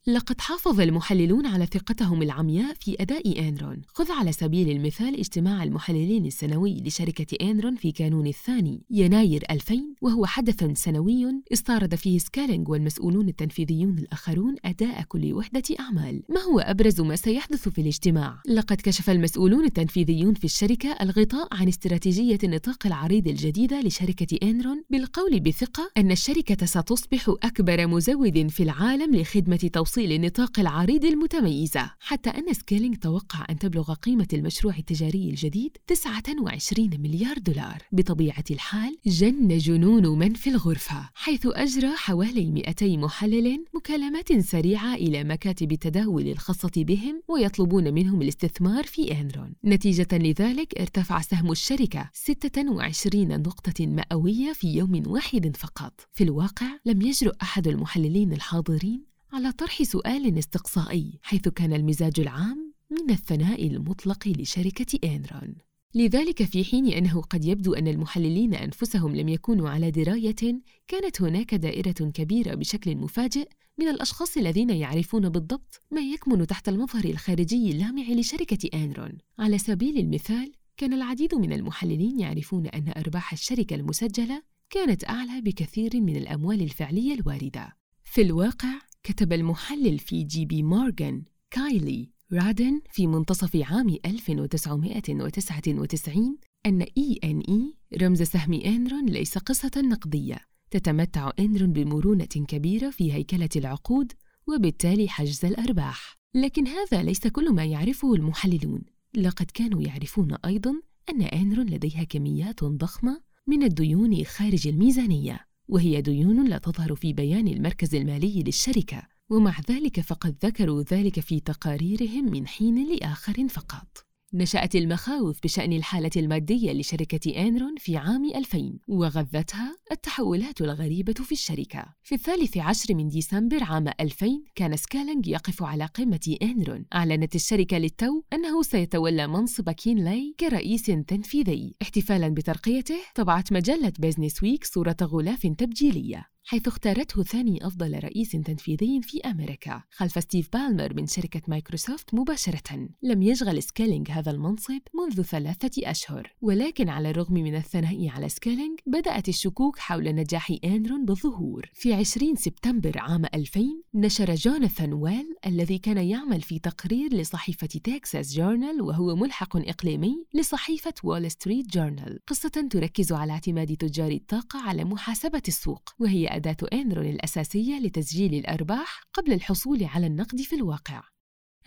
لقد 0.08 0.42
حافظ 0.42 0.80
المحللون 0.80 1.46
على 1.46 1.66
ثقتهم 1.66 2.22
العمياء 2.22 2.74
في 2.80 2.96
أداء 3.00 3.50
إنرون 3.50 3.82
خذ 3.88 4.12
على 4.12 4.32
سبيل 4.32 4.70
المثال 4.70 5.20
اجتماع 5.20 5.64
المحللين 5.64 6.26
السنوي 6.26 6.82
لشركة 6.86 7.50
إنرون 7.50 7.76
في 7.76 7.92
كانون 7.92 8.28
الثاني 8.28 8.82
يناير 8.90 9.44
2000 9.52 9.76
وهو 10.02 10.26
حدث 10.26 10.64
سنوي 10.74 11.42
استعرض 11.54 11.96
فيه 11.96 12.20
سكيلينج 12.20 12.70
والمسؤولون 12.70 13.28
التنفيذيون 13.28 13.98
الآخرون 13.98 14.56
أداء 14.66 15.02
كل 15.02 15.34
وحدة 15.34 15.64
أعمال 15.80 16.24
ما 16.30 16.42
هو 16.42 16.60
أبرز 16.60 17.02
ما 17.02 17.16
سيحدث 17.16 17.70
في 17.70 17.82
الاجتماع؟ 17.82 18.42
لقد 18.48 18.82
كشف 18.82 19.10
المسؤولون 19.10 19.66
التنفيذيون 19.66 20.34
في 20.34 20.44
الشركة 20.44 20.90
الغطاء 21.02 21.48
عن 21.52 21.68
استراتيجية 21.68 22.40
النطاق 22.44 22.86
العريض 22.86 23.28
الجديدة 23.28 23.82
لشركة 23.82 24.38
إنرون 24.44 24.84
بالقول 24.90 25.40
بثقة 25.40 25.92
أن 25.98 26.12
الشركة 26.12 26.66
ستصبح 26.66 27.30
أكبر 27.44 27.88
مزود 27.88 28.48
في 28.50 28.64
العالم 28.64 29.16
لخدمة 29.16 29.58
توصيل 29.74 29.89
توصيل 29.90 30.12
النطاق 30.12 30.60
العريض 30.60 31.06
المتميزة 31.06 31.92
حتى 32.00 32.30
أن 32.30 32.54
سكيلينج 32.54 32.96
توقع 32.96 33.46
أن 33.50 33.60
تبلغ 33.60 33.94
قيمة 33.94 34.28
المشروع 34.34 34.78
التجاري 34.78 35.30
الجديد 35.30 35.78
29 35.88 36.90
مليار 37.00 37.38
دولار. 37.38 37.84
بطبيعة 37.92 38.44
الحال 38.52 38.98
جن 39.06 39.58
جنون 39.58 40.20
من 40.20 40.34
في 40.34 40.50
الغرفة 40.50 41.10
حيث 41.14 41.42
أجرى 41.46 41.96
حوالي 41.96 42.52
200 42.52 42.98
محلل 42.98 43.66
مكالمات 43.76 44.40
سريعة 44.40 44.96
إلى 44.96 45.24
مكاتب 45.24 45.72
التداول 45.72 46.28
الخاصة 46.28 46.72
بهم 46.78 47.22
ويطلبون 47.28 47.94
منهم 47.94 48.22
الاستثمار 48.22 48.84
في 48.84 49.12
إنرون. 49.22 49.54
نتيجة 49.66 50.08
لذلك 50.14 50.80
ارتفع 50.80 51.22
سهم 51.22 51.52
الشركة 51.52 52.10
26 52.14 53.42
نقطة 53.42 53.88
مئوية 53.88 54.54
في 54.54 54.68
يوم 54.68 55.04
واحد 55.08 55.58
فقط. 55.58 56.08
في 56.14 56.24
الواقع 56.24 56.68
لم 56.86 57.02
يجرؤ 57.02 57.34
أحد 57.42 57.68
المحللين 57.68 58.34
الحاضرين 58.34 59.09
على 59.34 59.52
طرح 59.52 59.84
سؤال 59.84 60.38
استقصائي 60.38 61.20
حيث 61.22 61.48
كان 61.48 61.74
المزاج 61.74 62.20
العام 62.20 62.74
من 62.92 63.10
الثناء 63.10 63.68
المطلق 63.68 64.28
لشركة 64.28 65.00
إنرون. 65.04 65.56
لذلك 65.96 66.44
في 66.44 66.64
حين 66.64 66.88
أنه 66.88 67.22
قد 67.22 67.46
يبدو 67.46 67.74
أن 67.74 67.88
المحللين 67.88 68.54
أنفسهم 68.54 69.16
لم 69.16 69.30
يكونوا 69.30 69.70
على 69.70 69.92
دراية 69.92 70.62
كانت 70.88 71.22
هناك 71.22 71.56
دائرة 71.56 71.92
كبيرة 71.92 72.56
بشكل 72.56 72.96
مفاجئ 72.96 73.50
من 73.78 73.88
الأشخاص 73.88 74.38
الذين 74.38 74.70
يعرفون 74.70 75.30
بالضبط 75.30 75.82
ما 75.92 76.02
يكمن 76.02 76.48
تحت 76.48 76.70
المظهر 76.70 77.06
الخارجي 77.06 77.72
اللامع 77.72 78.04
لشركة 78.10 78.70
إنرون. 78.74 79.18
على 79.40 79.58
سبيل 79.58 79.98
المثال 79.98 80.52
كان 80.78 80.94
العديد 80.94 81.36
من 81.36 81.54
المحللين 81.54 82.20
يعرفون 82.20 82.68
أن 82.68 82.94
أرباح 82.98 83.34
الشركة 83.34 83.76
المسجلة 83.76 84.42
كانت 84.70 85.10
أعلى 85.10 85.42
بكثير 85.42 86.02
من 86.02 86.16
الأموال 86.16 86.62
الفعلية 86.62 87.14
الواردة. 87.14 87.78
في 88.04 88.22
الواقع 88.22 88.89
كتب 89.04 89.34
المحلل 89.34 90.00
في 90.00 90.24
جي 90.24 90.46
بي 90.46 90.64
مورغان 90.64 91.24
كايلي 91.52 92.10
رادن 92.34 92.82
في 92.92 93.08
منتصف 93.08 93.56
عام 93.56 93.90
1999 94.06 96.38
أن 96.66 96.84
E&E 96.84 97.54
رمز 98.02 98.22
سهم 98.22 98.54
إنرون 98.54 99.06
ليس 99.06 99.38
قصة 99.38 99.72
نقدية. 99.78 100.40
تتمتع 100.72 101.32
إنرون 101.40 101.74
بمرونة 101.74 102.26
كبيرة 102.26 102.90
في 102.90 103.14
هيكلة 103.14 103.50
العقود 103.56 104.12
وبالتالي 104.48 105.10
حجز 105.10 105.46
الأرباح. 105.46 106.16
لكن 106.36 106.68
هذا 106.68 107.04
ليس 107.04 107.28
كل 107.28 107.54
ما 107.54 107.66
يعرفه 107.66 108.14
المحللون. 108.14 108.82
لقد 109.16 109.52
كانوا 109.54 109.82
يعرفون 109.82 110.36
أيضاً 110.46 110.74
أن 111.10 111.22
إنرون 111.22 111.66
لديها 111.66 112.04
كميات 112.04 112.64
ضخمة 112.64 113.22
من 113.48 113.64
الديون 113.64 114.24
خارج 114.24 114.68
الميزانية. 114.68 115.49
وهي 115.70 116.02
ديون 116.02 116.48
لا 116.48 116.58
تظهر 116.58 116.96
في 116.96 117.14
بيان 117.14 117.48
المركز 117.48 117.96
المالي 117.96 118.44
للشركة. 118.44 119.04
ومع 119.30 119.56
ذلك 119.70 120.02
فقد 120.02 120.36
ذكروا 120.46 120.84
ذلك 120.92 121.20
في 121.20 121.40
تقاريرهم 121.40 122.32
من 122.32 122.48
حين 122.48 122.90
لآخر 122.90 123.48
فقط. 123.48 124.09
نشأت 124.34 124.76
المخاوف 124.76 125.40
بشأن 125.44 125.74
الحالة 125.74 126.10
المادية 126.18 126.72
لشركة 126.72 127.48
إنرون 127.48 127.76
في 127.78 127.98
عام 127.98 128.26
2000 128.36 128.80
وغذتها 128.88 129.78
التحولات 129.92 130.62
الغريبة 130.62 131.14
في 131.14 131.32
الشركة. 131.32 131.86
في 132.04 132.16
الثالث 132.16 132.58
عشر 132.58 132.96
من 132.96 133.08
ديسمبر 133.08 133.64
عام 133.64 133.88
2000 134.00 134.44
كان 134.56 134.76
سكيلينج 134.76 135.28
يقف 135.28 135.64
على 135.64 135.86
قمة 135.86 136.36
إنرون. 136.42 136.86
أعلنت 136.94 137.36
الشركة 137.36 137.78
للتو 137.78 138.22
أنه 138.34 138.62
سيتولى 138.62 139.28
منصب 139.28 139.70
كين 139.70 140.09
لاي 140.09 140.36
كرئيس 140.40 140.86
تنفيذي. 140.86 141.76
احتفالاً 141.82 142.30
بترقيته 142.30 143.00
طبعت 143.16 143.54
مجلة 143.54 143.94
بيزنس 144.00 144.44
ويك 144.44 144.66
صورة 144.66 144.98
غلاف 145.02 145.42
تبجيلية. 145.42 146.26
حيث 146.44 146.68
اختارته 146.68 147.24
ثاني 147.24 147.68
أفضل 147.68 148.00
رئيس 148.04 148.32
تنفيذي 148.32 149.02
في 149.02 149.20
أمريكا 149.20 149.84
خلف 149.92 150.20
ستيف 150.24 150.50
بالمر 150.54 150.94
من 150.94 151.08
شركة 151.08 151.42
مايكروسوفت 151.48 152.14
مباشرة. 152.14 152.90
لم 153.04 153.22
يشغل 153.22 153.64
سكيلينج 153.64 154.12
هذا 154.12 154.32
المنصب 154.32 154.80
منذ 154.94 155.22
ثلاثة 155.22 155.90
أشهر 155.92 156.34
ولكن 156.42 156.90
على 156.90 157.10
الرغم 157.10 157.34
من 157.34 157.56
الثناء 157.56 158.08
على 158.08 158.30
سكيلينج 158.30 158.80
بدأت 158.86 159.30
الشكوك 159.30 159.80
حول 159.80 160.16
نجاح 160.16 160.52
إنرون 160.64 161.06
بالظهور. 161.06 161.70
في 161.74 161.94
20 161.94 162.36
سبتمبر 162.36 163.00
عام 163.00 163.26
2000 163.26 163.62
نشر 163.94 164.36
جوناثان 164.36 164.94
ويل 164.94 165.36
الذي 165.46 165.78
كان 165.78 165.98
يعمل 165.98 166.42
في 166.42 166.60
تقرير 166.60 167.14
لصحيفة 167.14 167.68
تكساس 167.68 168.34
جورنال 168.34 168.82
وهو 168.82 169.16
ملحق 169.16 169.58
إقليمي 169.58 170.26
لصحيفة 170.34 170.94
وول 171.04 171.32
ستريت 171.32 171.68
جورنال. 171.68 172.20
قصة 172.28 172.68
تركز 172.72 173.12
على 173.12 173.32
اعتماد 173.32 173.76
تجار 173.76 174.12
الطاقة 174.12 174.60
على 174.60 174.84
محاسبة 174.84 175.42
السوق 175.48 175.90
وهي 176.00 176.29
أداة 176.36 176.58
إنرون 176.74 177.06
الأساسية 177.06 177.80
لتسجيل 177.80 178.34
الأرباح 178.34 179.04
قبل 179.14 179.34
الحصول 179.34 179.84
على 179.84 180.08
النقد 180.08 180.42
في 180.42 180.56
الواقع. 180.56 181.04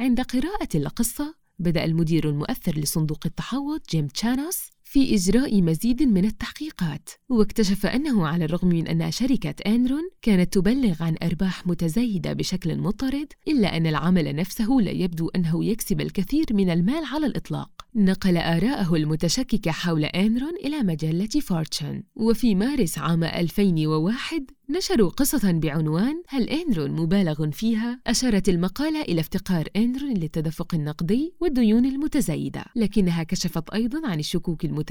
عند 0.01 0.21
قراءة 0.21 0.69
القصة، 0.75 1.35
بدأ 1.59 1.85
المدير 1.85 2.29
المؤثر 2.29 2.79
لصندوق 2.79 3.21
التحوط 3.27 3.91
جيم 3.91 4.07
تشانوس 4.07 4.71
في 4.93 5.15
إجراء 5.15 5.63
مزيد 5.63 6.03
من 6.03 6.25
التحقيقات. 6.25 7.09
واكتشف 7.29 7.87
أنه 7.87 8.27
على 8.27 8.45
الرغم 8.45 8.69
من 8.69 8.89
أن 8.89 9.11
شركة 9.11 9.55
أنرون 9.67 10.03
كانت 10.23 10.53
تبلغ 10.53 11.03
عن 11.03 11.17
أرباح 11.23 11.67
متزايدة 11.67 12.33
بشكل 12.33 12.79
مطرد 12.79 13.33
إلا 13.49 13.77
أن 13.77 13.87
العمل 13.87 14.37
نفسه 14.37 14.69
لا 14.81 14.91
يبدو 14.91 15.29
أنه 15.29 15.65
يكسب 15.65 16.01
الكثير 16.01 16.45
من 16.51 16.71
المال 16.71 17.05
على 17.05 17.27
الإطلاق. 17.27 17.71
نقل 17.95 18.37
آراءه 18.37 18.95
المتشككة 18.95 19.71
حول 19.71 20.05
أنرون 20.05 20.57
إلى 20.65 20.83
مجلة 20.83 21.41
فورتشن. 21.43 22.03
وفي 22.17 22.55
مارس 22.55 22.99
عام 22.99 23.25
2001 23.25 24.51
نشروا 24.71 25.11
قصة 25.11 25.53
بعنوان 25.53 26.23
هل 26.29 26.49
إنرون 26.49 26.91
مبالغ 26.91 27.51
فيها؟ 27.51 28.01
أشارت 28.07 28.49
المقالة 28.49 29.03
إلى 29.03 29.21
افتقار 29.21 29.69
إنرون 29.77 30.15
للتدفق 30.15 30.75
النقدي 30.75 31.35
والديون 31.41 31.87
المتزايدة. 31.87 32.65
لكنها 32.77 33.23
كشفت 33.23 33.71
أيضا 33.71 34.09
عن 34.09 34.19
الشكوك 34.19 34.65
المتزايدة 34.65 34.82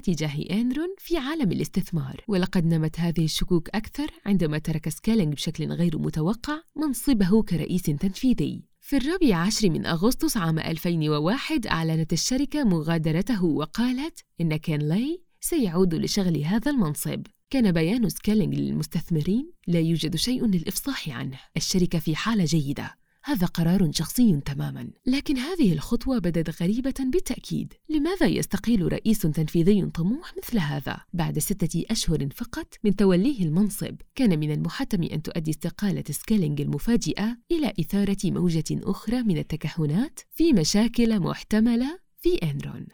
تجاه 0.00 0.44
إنرون 0.50 0.94
في 0.98 1.16
عالم 1.16 1.52
الاستثمار. 1.52 2.24
ولقد 2.28 2.66
نمت 2.66 3.00
هذه 3.00 3.24
الشكوك 3.24 3.68
أكثر 3.68 4.10
عندما 4.26 4.58
ترك 4.58 4.88
سكيلينج 4.88 5.34
بشكل 5.34 5.72
غير 5.72 5.98
متوقع 5.98 6.60
منصبه 6.76 7.42
كرئيس 7.42 7.82
تنفيذي. 7.82 8.64
في 8.80 8.96
الرابع 8.96 9.36
عشر 9.36 9.70
من 9.70 9.86
أغسطس 9.86 10.36
عام 10.36 10.58
2001 10.58 11.66
أعلنت 11.66 12.12
الشركة 12.12 12.64
مغادرته 12.64 13.44
وقالت 13.44 14.20
إن 14.40 14.56
كين 14.56 14.80
لاي 14.80 15.22
سيعود 15.40 15.94
لشغل 15.94 16.44
هذا 16.44 16.70
المنصب. 16.70 17.22
كان 17.50 17.72
بيان 17.72 18.08
سكيلينج 18.08 18.54
للمستثمرين 18.54 19.52
لا 19.66 19.80
يوجد 19.80 20.16
شيء 20.16 20.46
للإفصاح 20.46 21.08
عنه. 21.08 21.38
الشركة 21.56 21.98
في 21.98 22.16
حالة 22.16 22.44
جيدة. 22.44 22.97
هذا 23.28 23.46
قرار 23.46 23.92
شخصي 23.92 24.40
تماما. 24.40 24.90
لكن 25.06 25.38
هذه 25.38 25.72
الخطوة 25.72 26.18
بدت 26.18 26.62
غريبة 26.62 26.94
بالتأكيد. 27.00 27.74
لماذا 27.88 28.26
يستقيل 28.26 28.92
رئيس 28.92 29.18
تنفيذي 29.18 29.82
طموح 29.86 30.34
مثل 30.38 30.58
هذا؟ 30.58 31.00
بعد 31.12 31.38
ستة 31.38 31.84
أشهر 31.90 32.28
فقط 32.34 32.74
من 32.84 32.96
توليه 32.96 33.44
المنصب 33.44 33.96
كان 34.14 34.38
من 34.38 34.50
المحتم 34.50 35.02
أن 35.02 35.22
تؤدي 35.22 35.50
استقالة 35.50 36.04
سكيلينج 36.10 36.60
المفاجئة 36.60 37.36
إلى 37.50 37.72
إثارة 37.80 38.16
موجة 38.24 38.64
أخرى 38.70 39.22
من 39.22 39.38
التكهنات 39.38 40.20
في 40.30 40.52
مشاكل 40.52 41.20
محتملة 41.20 41.98
في 42.20 42.34
إنرون. 42.34 42.86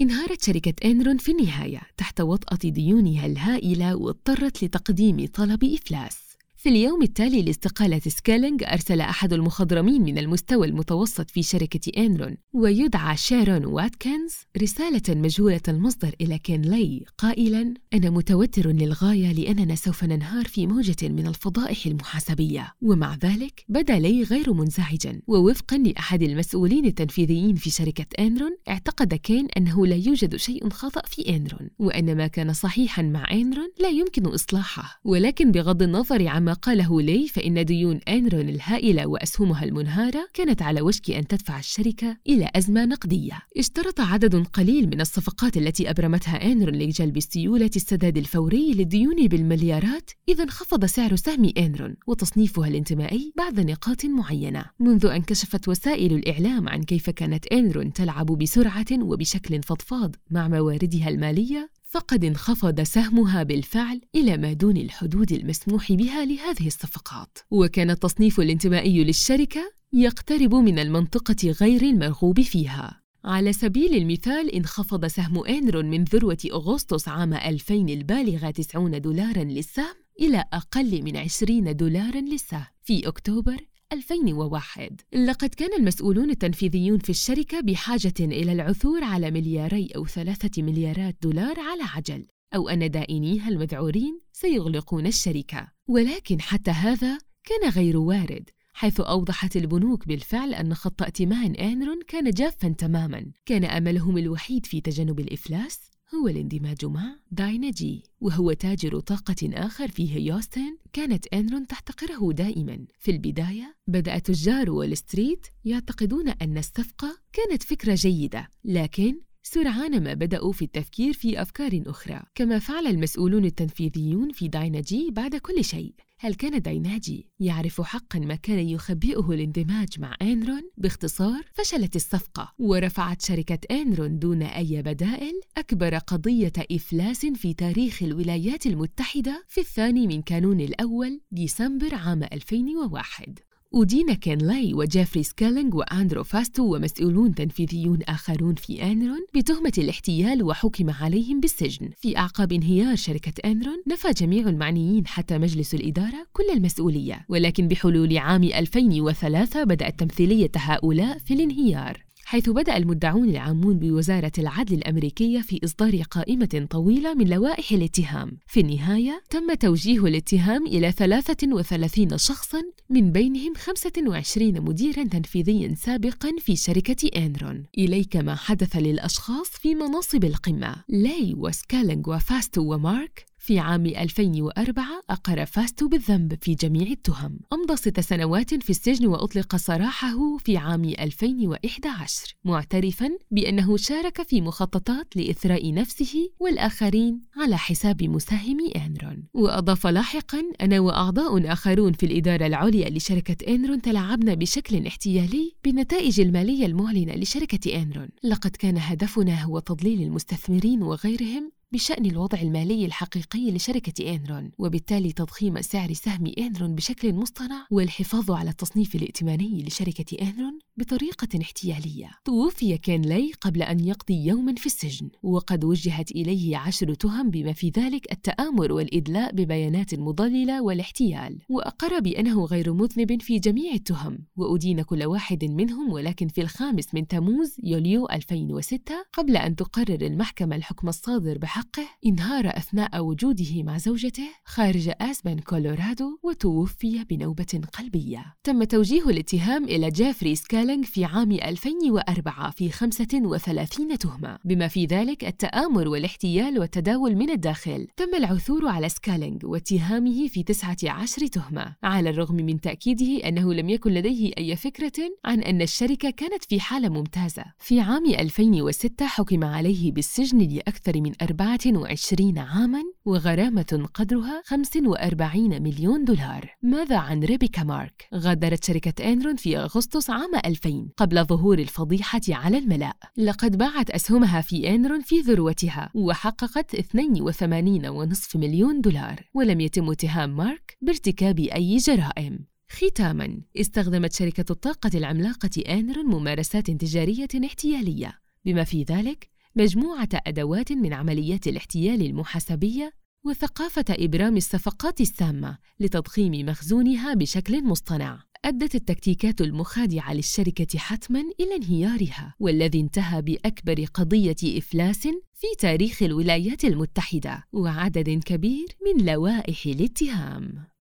انهارت 0.00 0.42
شركة 0.42 0.90
إنرون 0.90 1.18
في 1.18 1.32
النهاية 1.32 1.80
تحت 1.96 2.20
وطأة 2.20 2.70
ديونها 2.70 3.26
الهائلة 3.26 3.96
واضطرت 3.96 4.64
لتقديم 4.64 5.26
طلب 5.26 5.64
إفلاس. 5.64 6.31
في 6.62 6.68
اليوم 6.68 7.02
التالي 7.02 7.42
لاستقالة 7.42 7.98
سكيلينج 7.98 8.64
أرسل 8.64 9.00
أحد 9.00 9.32
المخضرمين 9.32 10.02
من 10.02 10.18
المستوى 10.18 10.66
المتوسط 10.66 11.30
في 11.30 11.42
شركة 11.42 11.92
إنرون 11.98 12.36
ويدعى 12.52 13.16
شارون 13.16 13.64
واتكنز 13.64 14.34
رسالة 14.62 15.02
مجهولة 15.08 15.60
المصدر 15.68 16.14
إلى 16.20 16.38
كين 16.38 16.62
لاي. 16.62 17.04
قائلاً 17.18 17.74
أنا 17.94 18.10
متوتر 18.10 18.66
للغاية 18.66 19.32
لأننا 19.32 19.74
سوف 19.74 20.04
ننهار 20.04 20.44
في 20.44 20.66
موجة 20.66 21.08
من 21.08 21.26
الفضائح 21.26 21.86
المحاسبية. 21.86 22.72
ومع 22.82 23.14
ذلك 23.14 23.64
بدا 23.68 23.98
لاي 23.98 24.22
غير 24.22 24.52
منزعجاً 24.52 25.22
ووفقاً 25.26 25.78
لأحد 25.78 26.22
المسؤولين 26.22 26.84
التنفيذيين 26.84 27.54
في 27.54 27.70
شركة 27.70 28.06
إنرون 28.18 28.56
اعتقد 28.68 29.14
كين 29.14 29.48
أنه 29.56 29.86
لا 29.86 29.96
يوجد 29.96 30.36
شيء 30.36 30.68
خطأ 30.68 31.02
في 31.06 31.36
إنرون 31.36 31.70
وأن 31.78 32.16
ما 32.16 32.26
كان 32.26 32.52
صحيحاً 32.52 33.02
مع 33.02 33.32
إنرون 33.32 33.68
لا 33.80 33.88
يمكن 33.88 34.26
إصلاحه. 34.26 35.00
ولكن 35.04 35.52
بغض 35.52 35.82
النظر 35.82 36.28
عما 36.28 36.51
قاله 36.52 37.02
لاي 37.02 37.28
فإن 37.28 37.64
ديون 37.64 38.00
أنرون 38.08 38.48
الهائلة 38.48 39.06
وأسهمها 39.06 39.64
المنهارة 39.64 40.28
كانت 40.34 40.62
على 40.62 40.80
وشك 40.80 41.10
أن 41.10 41.26
تدفع 41.26 41.58
الشركة 41.58 42.16
إلى 42.28 42.50
أزمة 42.56 42.84
نقدية. 42.84 43.38
اشترط 43.56 44.00
عدد 44.00 44.46
قليل 44.46 44.86
من 44.86 45.00
الصفقات 45.00 45.56
التي 45.56 45.90
أبرمتها 45.90 46.52
أنرون 46.52 46.74
لجلب 46.74 47.20
سيولة 47.20 47.70
السداد 47.76 48.16
الفوري 48.16 48.72
للديون 48.72 49.28
بالمليارات. 49.28 50.10
إذا 50.28 50.44
انخفض 50.44 50.84
سعر 50.84 51.16
سهم 51.16 51.52
أنرون 51.58 51.96
وتصنيفها 52.06 52.68
الانتمائي 52.68 53.32
بعد 53.36 53.60
نقاط 53.60 54.04
معينة. 54.04 54.64
منذ 54.80 55.06
أن 55.06 55.22
كشفت 55.22 55.68
وسائل 55.68 56.12
الإعلام 56.12 56.68
عن 56.68 56.82
كيف 56.82 57.10
كانت 57.10 57.46
أنرون 57.46 57.92
تلعب 57.92 58.26
بسرعة 58.26 58.86
وبشكل 58.92 59.62
فضفاض 59.62 60.16
مع 60.30 60.48
مواردها 60.48 61.08
المالية 61.08 61.71
فقد 61.92 62.24
انخفض 62.24 62.80
سهمها 62.80 63.42
بالفعل 63.42 64.00
إلى 64.14 64.36
ما 64.36 64.52
دون 64.52 64.76
الحدود 64.76 65.32
المسموح 65.32 65.92
بها 65.92 66.24
لهذه 66.24 66.66
الصفقات. 66.66 67.38
وكان 67.50 67.90
التصنيف 67.90 68.40
الانتمائي 68.40 69.04
للشركة 69.04 69.72
يقترب 69.92 70.54
من 70.54 70.78
المنطقة 70.78 71.50
غير 71.60 71.82
المرغوب 71.82 72.40
فيها. 72.40 73.00
على 73.24 73.52
سبيل 73.52 73.94
المثال 73.94 74.54
انخفض 74.54 75.06
سهم 75.06 75.46
إنرون 75.46 75.90
من 75.90 76.04
ذروة 76.04 76.38
أغسطس 76.52 77.08
عام 77.08 77.34
2000 77.34 77.74
البالغة 77.74 78.50
90 78.50 79.00
دولارا 79.00 79.44
للسهم 79.44 79.94
إلى 80.20 80.44
أقل 80.52 81.02
من 81.02 81.16
20 81.16 81.76
دولارا 81.76 82.20
للسهم. 82.20 82.66
في 82.82 83.08
أكتوبر 83.08 83.56
2001 83.92 85.00
لقد 85.14 85.48
كان 85.48 85.74
المسؤولون 85.78 86.30
التنفيذيون 86.30 86.98
في 86.98 87.10
الشركة 87.10 87.60
بحاجة 87.60 88.14
إلى 88.20 88.52
العثور 88.52 89.04
على 89.04 89.30
ملياري 89.30 89.88
أو 89.96 90.06
ثلاثة 90.06 90.62
مليارات 90.62 91.16
دولار 91.22 91.60
على 91.60 91.82
عجل 91.82 92.26
أو 92.54 92.68
أن 92.68 92.90
دائنيها 92.90 93.48
المذعورين 93.48 94.20
سيغلقون 94.32 95.06
الشركة. 95.06 95.68
ولكن 95.88 96.40
حتى 96.40 96.70
هذا 96.70 97.18
كان 97.44 97.70
غير 97.70 97.96
وارد 97.98 98.50
حيث 98.74 99.00
أوضحت 99.00 99.56
البنوك 99.56 100.08
بالفعل 100.08 100.54
أن 100.54 100.74
خط 100.74 101.02
ائتمان 101.02 101.54
إنرون 101.54 102.00
كان 102.08 102.30
جافا 102.30 102.68
تماما. 102.68 103.32
كان 103.46 103.64
أملهم 103.64 104.18
الوحيد 104.18 104.66
في 104.66 104.80
تجنب 104.80 105.20
الإفلاس 105.20 105.91
هو 106.14 106.28
الاندماج 106.28 106.84
مع 106.84 107.16
داينجي 107.30 108.02
وهو 108.20 108.52
تاجر 108.52 109.00
طاقة 109.00 109.36
آخر 109.42 109.88
في 109.88 110.14
هيوستن 110.14 110.76
كانت 110.92 111.26
إنرون 111.26 111.66
تحتقره 111.66 112.32
دائما. 112.32 112.86
في 112.98 113.10
البداية 113.10 113.76
بدأ 113.86 114.18
تجار 114.18 114.70
وول 114.70 114.96
ستريت 114.96 115.46
يعتقدون 115.64 116.28
أن 116.28 116.58
الصفقة 116.58 117.18
كانت 117.32 117.62
فكرة 117.62 117.94
جيدة 117.94 118.48
لكن 118.64 119.20
سرعان 119.42 120.04
ما 120.04 120.14
بدأوا 120.14 120.52
في 120.52 120.64
التفكير 120.64 121.12
في 121.12 121.42
أفكار 121.42 121.82
أخرى 121.86 122.22
كما 122.34 122.58
فعل 122.58 122.86
المسؤولون 122.86 123.44
التنفيذيون 123.44 124.32
في 124.32 124.48
داينجي 124.48 125.10
بعد 125.10 125.36
كل 125.36 125.64
شيء 125.64 125.94
هل 126.18 126.34
كان 126.34 126.62
داينجي 126.62 127.28
يعرف 127.40 127.80
حقا 127.80 128.18
ما 128.18 128.34
كان 128.34 128.68
يخبئه 128.68 129.30
الاندماج 129.32 130.00
مع 130.00 130.16
أنرون؟ 130.22 130.62
باختصار 130.76 131.42
فشلت 131.54 131.96
الصفقة 131.96 132.52
ورفعت 132.58 133.22
شركة 133.22 133.58
أنرون 133.70 134.18
دون 134.18 134.42
أي 134.42 134.82
بدائل 134.82 135.40
أكبر 135.56 135.98
قضية 135.98 136.52
إفلاس 136.72 137.26
في 137.26 137.54
تاريخ 137.54 138.02
الولايات 138.02 138.66
المتحدة 138.66 139.44
في 139.48 139.60
الثاني 139.60 140.06
من 140.06 140.22
كانون 140.22 140.60
الأول 140.60 141.20
ديسمبر 141.30 141.94
عام 141.94 142.22
2001 142.22 143.38
أدين 143.74 144.14
كين 144.14 144.38
لاي 144.38 144.74
وجيفري 144.74 145.22
سكيلينج 145.22 145.74
وأندرو 145.74 146.24
فاستو 146.24 146.74
ومسؤولون 146.74 147.34
تنفيذيون 147.34 148.02
آخرون 148.02 148.54
في 148.54 148.82
أنرون 148.82 149.26
بتهمة 149.34 149.72
الاحتيال 149.78 150.42
وحكم 150.42 150.90
عليهم 150.90 151.40
بالسجن. 151.40 151.90
في 151.96 152.18
أعقاب 152.18 152.52
انهيار 152.52 152.96
شركة 152.96 153.32
أنرون 153.44 153.82
نفى 153.88 154.10
جميع 154.10 154.48
المعنيين 154.48 155.06
حتى 155.06 155.38
مجلس 155.38 155.74
الإدارة 155.74 156.26
كل 156.32 156.44
المسؤولية. 156.52 157.26
ولكن 157.28 157.68
بحلول 157.68 158.18
عام 158.18 158.44
2003 158.44 159.64
بدأت 159.64 160.00
تمثيلية 160.00 160.50
هؤلاء 160.56 161.18
في 161.18 161.34
الانهيار. 161.34 162.11
حيث 162.32 162.50
بدأ 162.50 162.76
المدعون 162.76 163.28
العامون 163.28 163.78
بوزارة 163.78 164.32
العدل 164.38 164.74
الأمريكية 164.74 165.40
في 165.40 165.60
إصدار 165.64 166.02
قائمة 166.02 166.66
طويلة 166.70 167.14
من 167.14 167.28
لوائح 167.28 167.72
الاتهام. 167.72 168.38
في 168.46 168.60
النهاية 168.60 169.22
تم 169.30 169.54
توجيه 169.54 170.06
الاتهام 170.06 170.66
إلى 170.66 170.92
33 170.92 172.18
شخصاً 172.18 172.62
من 172.90 173.12
بينهم 173.12 173.54
25 173.54 174.60
مديراً 174.60 175.04
تنفيذياً 175.04 175.74
سابقاً 175.74 176.30
في 176.38 176.56
شركة 176.56 177.10
إنرون. 177.16 177.64
إليك 177.78 178.16
ما 178.16 178.34
حدث 178.34 178.76
للأشخاص 178.76 179.48
في 179.48 179.74
مناصب 179.74 180.24
القمة. 180.24 180.76
لاي 180.88 181.34
وسكالينج 181.36 182.08
وفاستو 182.08 182.74
ومارك 182.74 183.31
في 183.44 183.58
عام 183.58 183.86
2004 183.86 184.84
أقر 185.10 185.46
فاستو 185.46 185.88
بالذنب 185.88 186.38
في 186.42 186.54
جميع 186.54 186.86
التهم. 186.86 187.40
أمضى 187.52 187.76
ست 187.76 188.00
سنوات 188.00 188.54
في 188.54 188.70
السجن 188.70 189.06
وأطلق 189.06 189.56
سراحه 189.56 190.36
في 190.38 190.56
عام 190.56 190.84
2011 190.84 192.34
معترفاً 192.44 193.10
بأنه 193.30 193.76
شارك 193.76 194.22
في 194.22 194.40
مخططات 194.40 195.16
لإثراء 195.16 195.74
نفسه 195.74 196.30
والآخرين 196.40 197.20
على 197.36 197.58
حساب 197.58 198.02
مساهمي 198.02 198.68
إنرون. 198.76 199.24
وأضاف 199.34 199.86
لاحقاً 199.86 200.42
أنا 200.60 200.80
وأعضاء 200.80 201.52
آخرون 201.52 201.92
في 201.92 202.06
الإدارة 202.06 202.46
العليا 202.46 202.90
لشركة 202.90 203.54
إنرون 203.54 203.82
تلاعبنا 203.82 204.34
بشكل 204.34 204.86
احتيالي 204.86 205.54
بالنتائج 205.64 206.20
المالية 206.20 206.66
المعلنة 206.66 207.14
لشركة 207.14 207.82
إنرون. 207.82 208.08
لقد 208.24 208.50
كان 208.50 208.78
هدفنا 208.78 209.42
هو 209.42 209.58
تضليل 209.58 210.02
المستثمرين 210.02 210.82
وغيرهم 210.82 211.52
بشأن 211.72 212.06
الوضع 212.06 212.40
المالي 212.40 212.86
الحقيقي 212.86 213.50
لشركة 213.50 214.14
إنرون 214.14 214.50
وبالتالي 214.58 215.12
تضخيم 215.12 215.62
سعر 215.62 215.92
سهم 215.92 216.32
إنرون 216.38 216.74
بشكل 216.74 217.14
مصطنع 217.14 217.66
والحفاظ 217.70 218.30
على 218.30 218.50
التصنيف 218.50 218.94
الائتماني 218.94 219.62
لشركة 219.62 220.16
إنرون 220.22 220.58
بطريقة 220.76 221.28
احتيالية. 221.42 222.10
توفي 222.24 222.78
كين 222.78 223.02
لاي 223.02 223.32
قبل 223.40 223.62
أن 223.62 223.80
يقضي 223.80 224.26
يوما 224.26 224.54
في 224.54 224.66
السجن 224.66 225.10
وقد 225.22 225.64
وجهت 225.64 226.10
إليه 226.10 226.56
عشر 226.56 226.94
تهم 226.94 227.30
بما 227.30 227.52
في 227.52 227.72
ذلك 227.76 228.12
التآمر 228.12 228.72
والإدلاء 228.72 229.32
ببيانات 229.32 229.94
مضللة 229.94 230.62
والاحتيال. 230.62 231.38
وأقر 231.48 232.00
بأنه 232.00 232.44
غير 232.44 232.72
مذنب 232.72 233.22
في 233.22 233.38
جميع 233.38 233.72
التهم 233.72 234.18
وأدين 234.36 234.82
كل 234.82 235.04
واحد 235.04 235.44
منهم 235.44 235.92
ولكن 235.92 236.28
في 236.28 236.40
الخامس 236.40 236.94
من 236.94 237.06
تموز 237.06 237.56
يوليو 237.62 238.06
2006 238.06 238.94
قبل 239.12 239.36
أن 239.36 239.56
تقرر 239.56 240.06
المحكمة 240.06 240.56
الحكم 240.56 240.88
الصادر 240.88 241.38
بحقه 241.38 241.88
انهار 242.06 242.48
أثناء 242.48 243.04
وجوده 243.04 243.62
مع 243.62 243.78
زوجته 243.78 244.28
خارج 244.44 244.90
أسبن 245.00 245.38
كولورادو 245.38 246.18
وتوفي 246.22 247.04
بنوبة 247.04 247.60
قلبية. 247.72 248.34
تم 248.44 248.64
توجيه 248.64 249.08
الاتهام 249.08 249.64
إلى 249.64 249.90
جيفري 249.90 250.34
سكالينج 250.34 250.84
في 250.84 251.04
عام 251.04 251.32
2004 251.32 252.50
في 252.50 252.70
35 252.70 253.98
تهمة. 253.98 254.38
بما 254.44 254.68
في 254.68 254.86
ذلك 254.86 255.24
التآمر 255.24 255.88
والاحتيال 255.88 256.58
والتداول 256.58 257.16
من 257.16 257.30
الداخل 257.30 257.86
تم 257.96 258.14
العثور 258.14 258.68
على 258.68 258.88
سكالينج 258.88 259.44
واتهامه 259.44 260.28
في 260.28 260.42
19 260.42 261.26
تهمة. 261.26 261.76
على 261.82 262.10
الرغم 262.10 262.36
من 262.36 262.60
تأكيده 262.60 263.28
أنه 263.28 263.54
لم 263.54 263.68
يكن 263.68 263.90
لديه 263.90 264.32
أي 264.38 264.56
فكرة 264.56 265.10
عن 265.24 265.40
أن 265.42 265.62
الشركة 265.62 266.10
كانت 266.10 266.44
في 266.44 266.60
حالة 266.60 266.88
ممتازة. 266.88 267.44
في 267.58 267.80
عام 267.80 268.06
2006 268.06 269.06
حكم 269.06 269.44
عليه 269.44 269.92
بالسجن 269.92 270.38
لأكثر 270.38 271.00
من 271.00 271.12
أربعة 271.22 271.51
24 271.52 272.38
عاماً 272.38 272.82
وغرامة 273.04 273.88
قدرها 273.94 274.42
45 274.44 275.62
مليون 275.62 276.04
دولار. 276.04 276.50
ماذا 276.62 276.96
عن 276.96 277.24
ريبيكا 277.24 277.62
مارك؟ 277.62 278.08
غادرت 278.14 278.64
شركة 278.64 279.12
إنرون 279.12 279.36
في 279.36 279.58
أغسطس 279.58 280.10
عام 280.10 280.34
2000 280.46 280.88
قبل 280.96 281.24
ظهور 281.24 281.58
الفضيحة 281.58 282.20
على 282.28 282.58
الملأ 282.58 282.94
لقد 283.16 283.58
باعت 283.58 283.90
أسهمها 283.90 284.40
في 284.40 284.74
إنرون 284.74 285.00
في 285.00 285.20
ذروتها 285.20 285.90
وحققت 285.94 286.76
82.5 286.76 288.36
مليون 288.36 288.80
دولار 288.80 289.20
ولم 289.34 289.60
يتم 289.60 289.90
اتهام 289.90 290.36
مارك 290.36 290.76
بارتكاب 290.80 291.38
أي 291.38 291.76
جرائم. 291.76 292.46
ختاماً 292.70 293.40
استخدمت 293.56 294.12
شركة 294.12 294.52
الطاقة 294.52 294.90
العملاقة 294.94 295.62
إنرون 295.68 296.06
ممارسات 296.06 296.70
تجارية 296.70 297.28
احتيالية. 297.44 298.22
بما 298.44 298.64
في 298.64 298.82
ذلك 298.82 299.31
مجموعة 299.56 300.08
أدوات 300.14 300.72
من 300.72 300.92
عمليات 300.92 301.46
الاحتيال 301.46 302.02
المحاسبية 302.06 302.92
وثقافة 303.24 303.84
إبرام 303.90 304.36
الصفقات 304.36 305.00
السامة 305.00 305.58
لتضخيم 305.80 306.46
مخزونها 306.46 307.14
بشكل 307.14 307.64
مصطنع. 307.64 308.22
أدت 308.44 308.74
التكتيكات 308.74 309.40
المخادعة 309.40 310.14
للشركة 310.14 310.78
حتماً 310.78 311.20
إلى 311.40 311.56
انهيارها، 311.56 312.34
والذي 312.40 312.80
انتهى 312.80 313.22
بأكبر 313.22 313.84
قضية 313.94 314.58
إفلاس 314.58 315.02
في 315.34 315.46
تاريخ 315.58 316.02
الولايات 316.02 316.64
المتحدة 316.64 317.44
وعدد 317.52 318.10
كبير 318.24 318.66
من 318.86 319.06
لوائح 319.06 319.66
الاتهام. 319.66 320.66